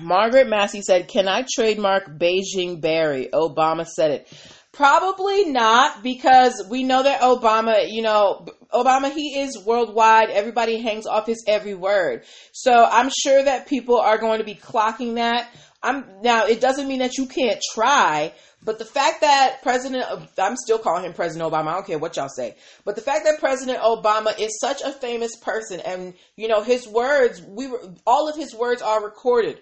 Margaret 0.00 0.48
Massey 0.48 0.82
said, 0.82 1.08
Can 1.08 1.28
I 1.28 1.44
trademark 1.52 2.18
Beijing 2.18 2.80
Berry? 2.80 3.28
Obama 3.32 3.86
said 3.86 4.10
it. 4.12 4.32
Probably 4.72 5.46
not 5.46 6.02
because 6.04 6.64
we 6.70 6.84
know 6.84 7.02
that 7.02 7.22
Obama, 7.22 7.90
you 7.90 8.02
know, 8.02 8.46
Obama, 8.72 9.12
he 9.12 9.40
is 9.40 9.58
worldwide. 9.66 10.30
Everybody 10.30 10.80
hangs 10.80 11.06
off 11.06 11.26
his 11.26 11.44
every 11.48 11.74
word. 11.74 12.22
So 12.52 12.72
I'm 12.72 13.10
sure 13.10 13.42
that 13.42 13.66
people 13.66 13.98
are 13.98 14.16
going 14.16 14.38
to 14.38 14.44
be 14.44 14.54
clocking 14.54 15.16
that. 15.16 15.52
I'm 15.82 16.04
now, 16.22 16.46
it 16.46 16.60
doesn't 16.60 16.88
mean 16.88 16.98
that 16.98 17.16
you 17.16 17.26
can't 17.26 17.58
try, 17.74 18.34
but 18.62 18.78
the 18.78 18.84
fact 18.84 19.22
that 19.22 19.62
President, 19.62 20.04
I'm 20.38 20.56
still 20.56 20.78
calling 20.78 21.04
him 21.04 21.14
President 21.14 21.50
Obama. 21.50 21.68
I 21.68 21.74
don't 21.74 21.86
care 21.86 21.98
what 21.98 22.16
y'all 22.16 22.28
say. 22.28 22.56
But 22.84 22.96
the 22.96 23.00
fact 23.00 23.24
that 23.24 23.40
President 23.40 23.78
Obama 23.78 24.38
is 24.38 24.60
such 24.60 24.82
a 24.82 24.92
famous 24.92 25.34
person 25.36 25.80
and, 25.80 26.12
you 26.36 26.48
know, 26.48 26.62
his 26.62 26.86
words, 26.86 27.40
we 27.42 27.68
were, 27.68 27.80
all 28.06 28.28
of 28.28 28.36
his 28.36 28.54
words 28.54 28.82
are 28.82 29.02
recorded. 29.02 29.60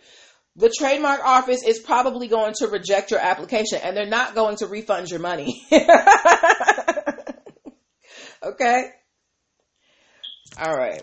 The 0.56 0.74
trademark 0.76 1.24
office 1.24 1.62
is 1.62 1.78
probably 1.78 2.26
going 2.26 2.54
to 2.58 2.66
reject 2.66 3.12
your 3.12 3.20
application 3.20 3.78
and 3.82 3.96
they're 3.96 4.06
not 4.06 4.34
going 4.34 4.56
to 4.56 4.66
refund 4.66 5.08
your 5.08 5.20
money. 5.20 5.64
okay? 8.42 8.90
All 10.60 10.74
right. 10.74 11.02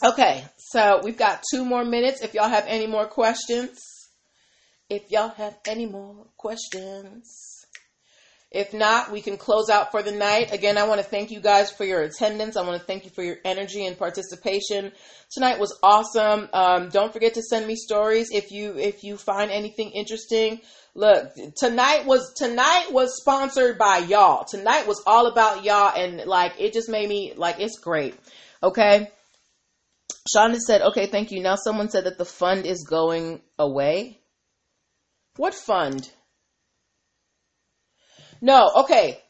Okay, 0.00 0.44
so 0.58 1.00
we've 1.02 1.16
got 1.16 1.42
two 1.50 1.64
more 1.64 1.84
minutes. 1.84 2.22
If 2.22 2.32
y'all 2.32 2.48
have 2.48 2.66
any 2.68 2.86
more 2.86 3.06
questions, 3.06 3.80
if 4.88 5.10
y'all 5.10 5.30
have 5.30 5.58
any 5.66 5.86
more 5.86 6.28
questions. 6.36 7.54
If 8.50 8.72
not, 8.72 9.10
we 9.10 9.20
can 9.20 9.36
close 9.36 9.68
out 9.68 9.90
for 9.90 10.02
the 10.02 10.12
night. 10.12 10.54
Again, 10.54 10.78
I 10.78 10.84
want 10.84 11.00
to 11.00 11.06
thank 11.06 11.30
you 11.30 11.40
guys 11.40 11.70
for 11.70 11.84
your 11.84 12.00
attendance. 12.00 12.56
I 12.56 12.62
want 12.62 12.80
to 12.80 12.86
thank 12.86 13.04
you 13.04 13.10
for 13.10 13.22
your 13.22 13.36
energy 13.44 13.84
and 13.84 13.98
participation. 13.98 14.92
Tonight 15.30 15.58
was 15.58 15.76
awesome. 15.82 16.48
Um, 16.54 16.88
don't 16.88 17.12
forget 17.12 17.34
to 17.34 17.42
send 17.42 17.66
me 17.66 17.74
stories 17.74 18.28
if 18.30 18.50
you 18.50 18.78
if 18.78 19.04
you 19.04 19.18
find 19.18 19.50
anything 19.50 19.90
interesting. 19.90 20.60
Look, 20.94 21.34
tonight 21.56 22.06
was 22.06 22.32
tonight 22.36 22.86
was 22.90 23.20
sponsored 23.20 23.76
by 23.76 23.98
y'all. 23.98 24.44
Tonight 24.44 24.86
was 24.86 25.02
all 25.06 25.26
about 25.26 25.64
y'all, 25.64 25.92
and 25.94 26.24
like 26.24 26.54
it 26.58 26.72
just 26.72 26.88
made 26.88 27.08
me 27.08 27.34
like 27.36 27.56
it's 27.58 27.78
great. 27.78 28.14
Okay. 28.62 29.10
Shonda 30.34 30.58
said, 30.58 30.82
"Okay, 30.82 31.06
thank 31.06 31.30
you." 31.30 31.40
Now 31.40 31.56
someone 31.56 31.88
said 31.88 32.04
that 32.04 32.18
the 32.18 32.24
fund 32.24 32.66
is 32.66 32.84
going 32.88 33.42
away. 33.58 34.20
What 35.36 35.54
fund? 35.54 36.10
No, 38.40 38.70
okay. 38.76 39.22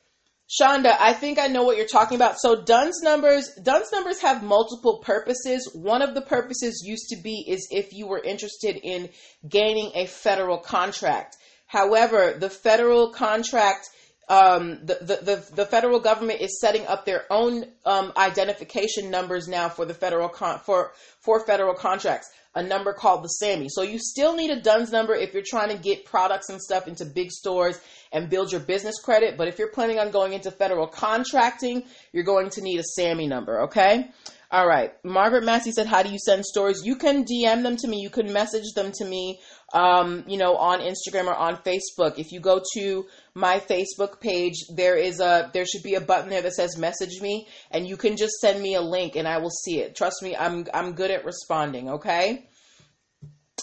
Shonda, 0.48 0.96
I 0.98 1.12
think 1.12 1.38
I 1.38 1.48
know 1.48 1.62
what 1.62 1.76
you're 1.76 1.86
talking 1.86 2.16
about. 2.16 2.40
So 2.40 2.62
DUNS 2.62 3.02
numbers, 3.02 3.50
DUNS 3.62 3.92
numbers 3.92 4.20
have 4.20 4.42
multiple 4.42 4.98
purposes. 5.04 5.70
One 5.74 6.00
of 6.00 6.14
the 6.14 6.22
purposes 6.22 6.82
used 6.86 7.10
to 7.10 7.20
be 7.22 7.44
is 7.46 7.68
if 7.70 7.92
you 7.92 8.06
were 8.06 8.22
interested 8.22 8.76
in 8.82 9.10
gaining 9.46 9.92
a 9.94 10.06
federal 10.06 10.56
contract. 10.56 11.36
However, 11.66 12.34
the 12.38 12.48
federal 12.48 13.12
contract, 13.12 13.90
um, 14.28 14.80
the, 14.84 14.98
the, 15.00 15.16
the, 15.22 15.54
the, 15.54 15.66
federal 15.66 16.00
government 16.00 16.42
is 16.42 16.60
setting 16.60 16.86
up 16.86 17.06
their 17.06 17.24
own 17.30 17.64
um, 17.86 18.12
identification 18.16 19.10
numbers 19.10 19.48
now 19.48 19.70
for 19.70 19.86
the 19.86 19.94
federal 19.94 20.28
con- 20.28 20.60
for 20.60 20.92
for 21.20 21.44
federal 21.46 21.74
contracts 21.74 22.30
a 22.54 22.62
number 22.62 22.92
called 22.92 23.22
the 23.22 23.28
SAMI. 23.28 23.68
So 23.68 23.82
you 23.82 23.98
still 23.98 24.34
need 24.34 24.50
a 24.50 24.60
DUNS 24.60 24.90
number 24.90 25.14
if 25.14 25.32
you're 25.32 25.44
trying 25.46 25.68
to 25.68 25.80
get 25.80 26.04
products 26.04 26.48
and 26.48 26.60
stuff 26.60 26.88
into 26.88 27.04
big 27.04 27.30
stores 27.30 27.78
and 28.12 28.28
build 28.28 28.50
your 28.50 28.60
business 28.60 29.00
credit. 29.00 29.36
But 29.36 29.48
if 29.48 29.58
you're 29.58 29.70
planning 29.70 29.98
on 29.98 30.10
going 30.10 30.32
into 30.32 30.50
federal 30.50 30.86
contracting, 30.86 31.84
you're 32.12 32.24
going 32.24 32.50
to 32.50 32.60
need 32.60 32.80
a 32.80 32.84
SAMI 32.84 33.28
number, 33.28 33.62
okay? 33.62 34.10
All 34.50 34.66
right. 34.66 34.94
Margaret 35.04 35.44
Massey 35.44 35.72
said, 35.72 35.86
How 35.86 36.02
do 36.02 36.10
you 36.10 36.18
send 36.18 36.42
stories? 36.42 36.80
You 36.82 36.96
can 36.96 37.24
DM 37.24 37.62
them 37.62 37.76
to 37.76 37.86
me. 37.86 38.00
You 38.00 38.08
can 38.08 38.32
message 38.32 38.72
them 38.74 38.92
to 38.94 39.04
me, 39.04 39.40
um, 39.74 40.24
you 40.26 40.38
know, 40.38 40.56
on 40.56 40.80
Instagram 40.80 41.26
or 41.26 41.34
on 41.34 41.58
Facebook. 41.58 42.18
If 42.18 42.32
you 42.32 42.40
go 42.40 42.62
to 42.74 43.04
my 43.34 43.60
Facebook 43.60 44.20
page, 44.20 44.54
there 44.74 44.96
is 44.96 45.20
a, 45.20 45.50
there 45.52 45.66
should 45.66 45.82
be 45.82 45.96
a 45.96 46.00
button 46.00 46.30
there 46.30 46.40
that 46.40 46.54
says 46.54 46.78
message 46.78 47.20
me 47.20 47.46
and 47.70 47.86
you 47.86 47.98
can 47.98 48.16
just 48.16 48.34
send 48.40 48.62
me 48.62 48.74
a 48.74 48.80
link 48.80 49.16
and 49.16 49.28
I 49.28 49.36
will 49.36 49.50
see 49.50 49.80
it. 49.80 49.94
Trust 49.94 50.22
me, 50.22 50.34
I'm, 50.34 50.66
I'm 50.72 50.92
good 50.92 51.10
at 51.10 51.26
responding. 51.26 51.90
Okay. 51.90 52.48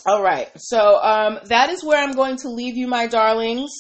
All 0.06 0.22
right. 0.22 0.52
So, 0.56 1.02
um, 1.02 1.40
that 1.46 1.72
is 1.72 1.84
where 1.84 1.98
I'm 1.98 2.14
going 2.14 2.38
to 2.38 2.50
leave 2.50 2.78
you, 2.78 2.86
my 2.86 3.08
darlings. 3.08 3.72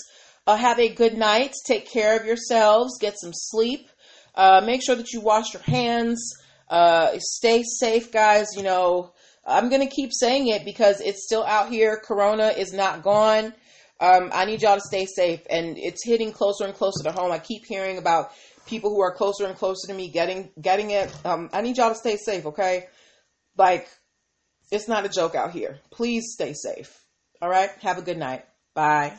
Uh, 0.47 0.55
have 0.55 0.79
a 0.79 0.89
good 0.89 1.15
night. 1.15 1.53
Take 1.67 1.87
care 1.87 2.19
of 2.19 2.25
yourselves. 2.25 2.97
Get 2.99 3.13
some 3.19 3.31
sleep. 3.31 3.89
Uh, 4.33 4.61
make 4.65 4.83
sure 4.83 4.95
that 4.95 5.11
you 5.13 5.21
wash 5.21 5.53
your 5.53 5.61
hands. 5.61 6.33
Uh, 6.69 7.17
stay 7.19 7.63
safe, 7.63 8.12
guys. 8.12 8.47
You 8.56 8.63
know, 8.63 9.13
I'm 9.45 9.69
going 9.69 9.88
to 9.88 9.93
keep 9.93 10.12
saying 10.13 10.47
it 10.47 10.65
because 10.65 11.01
it's 11.01 11.23
still 11.25 11.43
out 11.43 11.69
here. 11.69 12.01
Corona 12.04 12.47
is 12.47 12.73
not 12.73 13.04
gone. 13.04 13.54
Um, 13.99 14.30
I 14.34 14.45
need 14.45 14.62
y'all 14.62 14.75
to 14.75 14.82
stay 14.82 15.06
safe. 15.06 15.41
And 15.49 15.78
it's 15.78 16.06
hitting 16.06 16.32
closer 16.32 16.65
and 16.65 16.73
closer 16.73 17.04
to 17.04 17.12
home. 17.12 17.32
I 17.32 17.39
keep 17.39 17.65
hearing 17.65 17.97
about 17.97 18.32
people 18.65 18.89
who 18.89 19.01
are 19.01 19.13
closer 19.13 19.45
and 19.45 19.56
closer 19.56 19.88
to 19.88 19.93
me 19.93 20.10
getting 20.10 20.49
getting 20.60 20.91
it. 20.91 21.13
Um, 21.25 21.49
I 21.54 21.62
need 21.62 21.78
y'all 21.78 21.89
to 21.89 21.95
stay 21.95 22.17
safe, 22.17 22.45
okay? 22.47 22.88
Like, 23.58 23.88
it's 24.71 24.88
not 24.88 25.06
a 25.06 25.10
joke 25.10 25.36
out 25.36 25.51
here. 25.51 25.80
Please 25.91 26.34
stay 26.34 26.54
safe. 26.54 26.99
All 27.41 27.49
right? 27.49 27.69
Have 27.82 27.97
a 27.97 28.01
good 28.01 28.17
night. 28.17 28.45
Bye. 28.73 29.13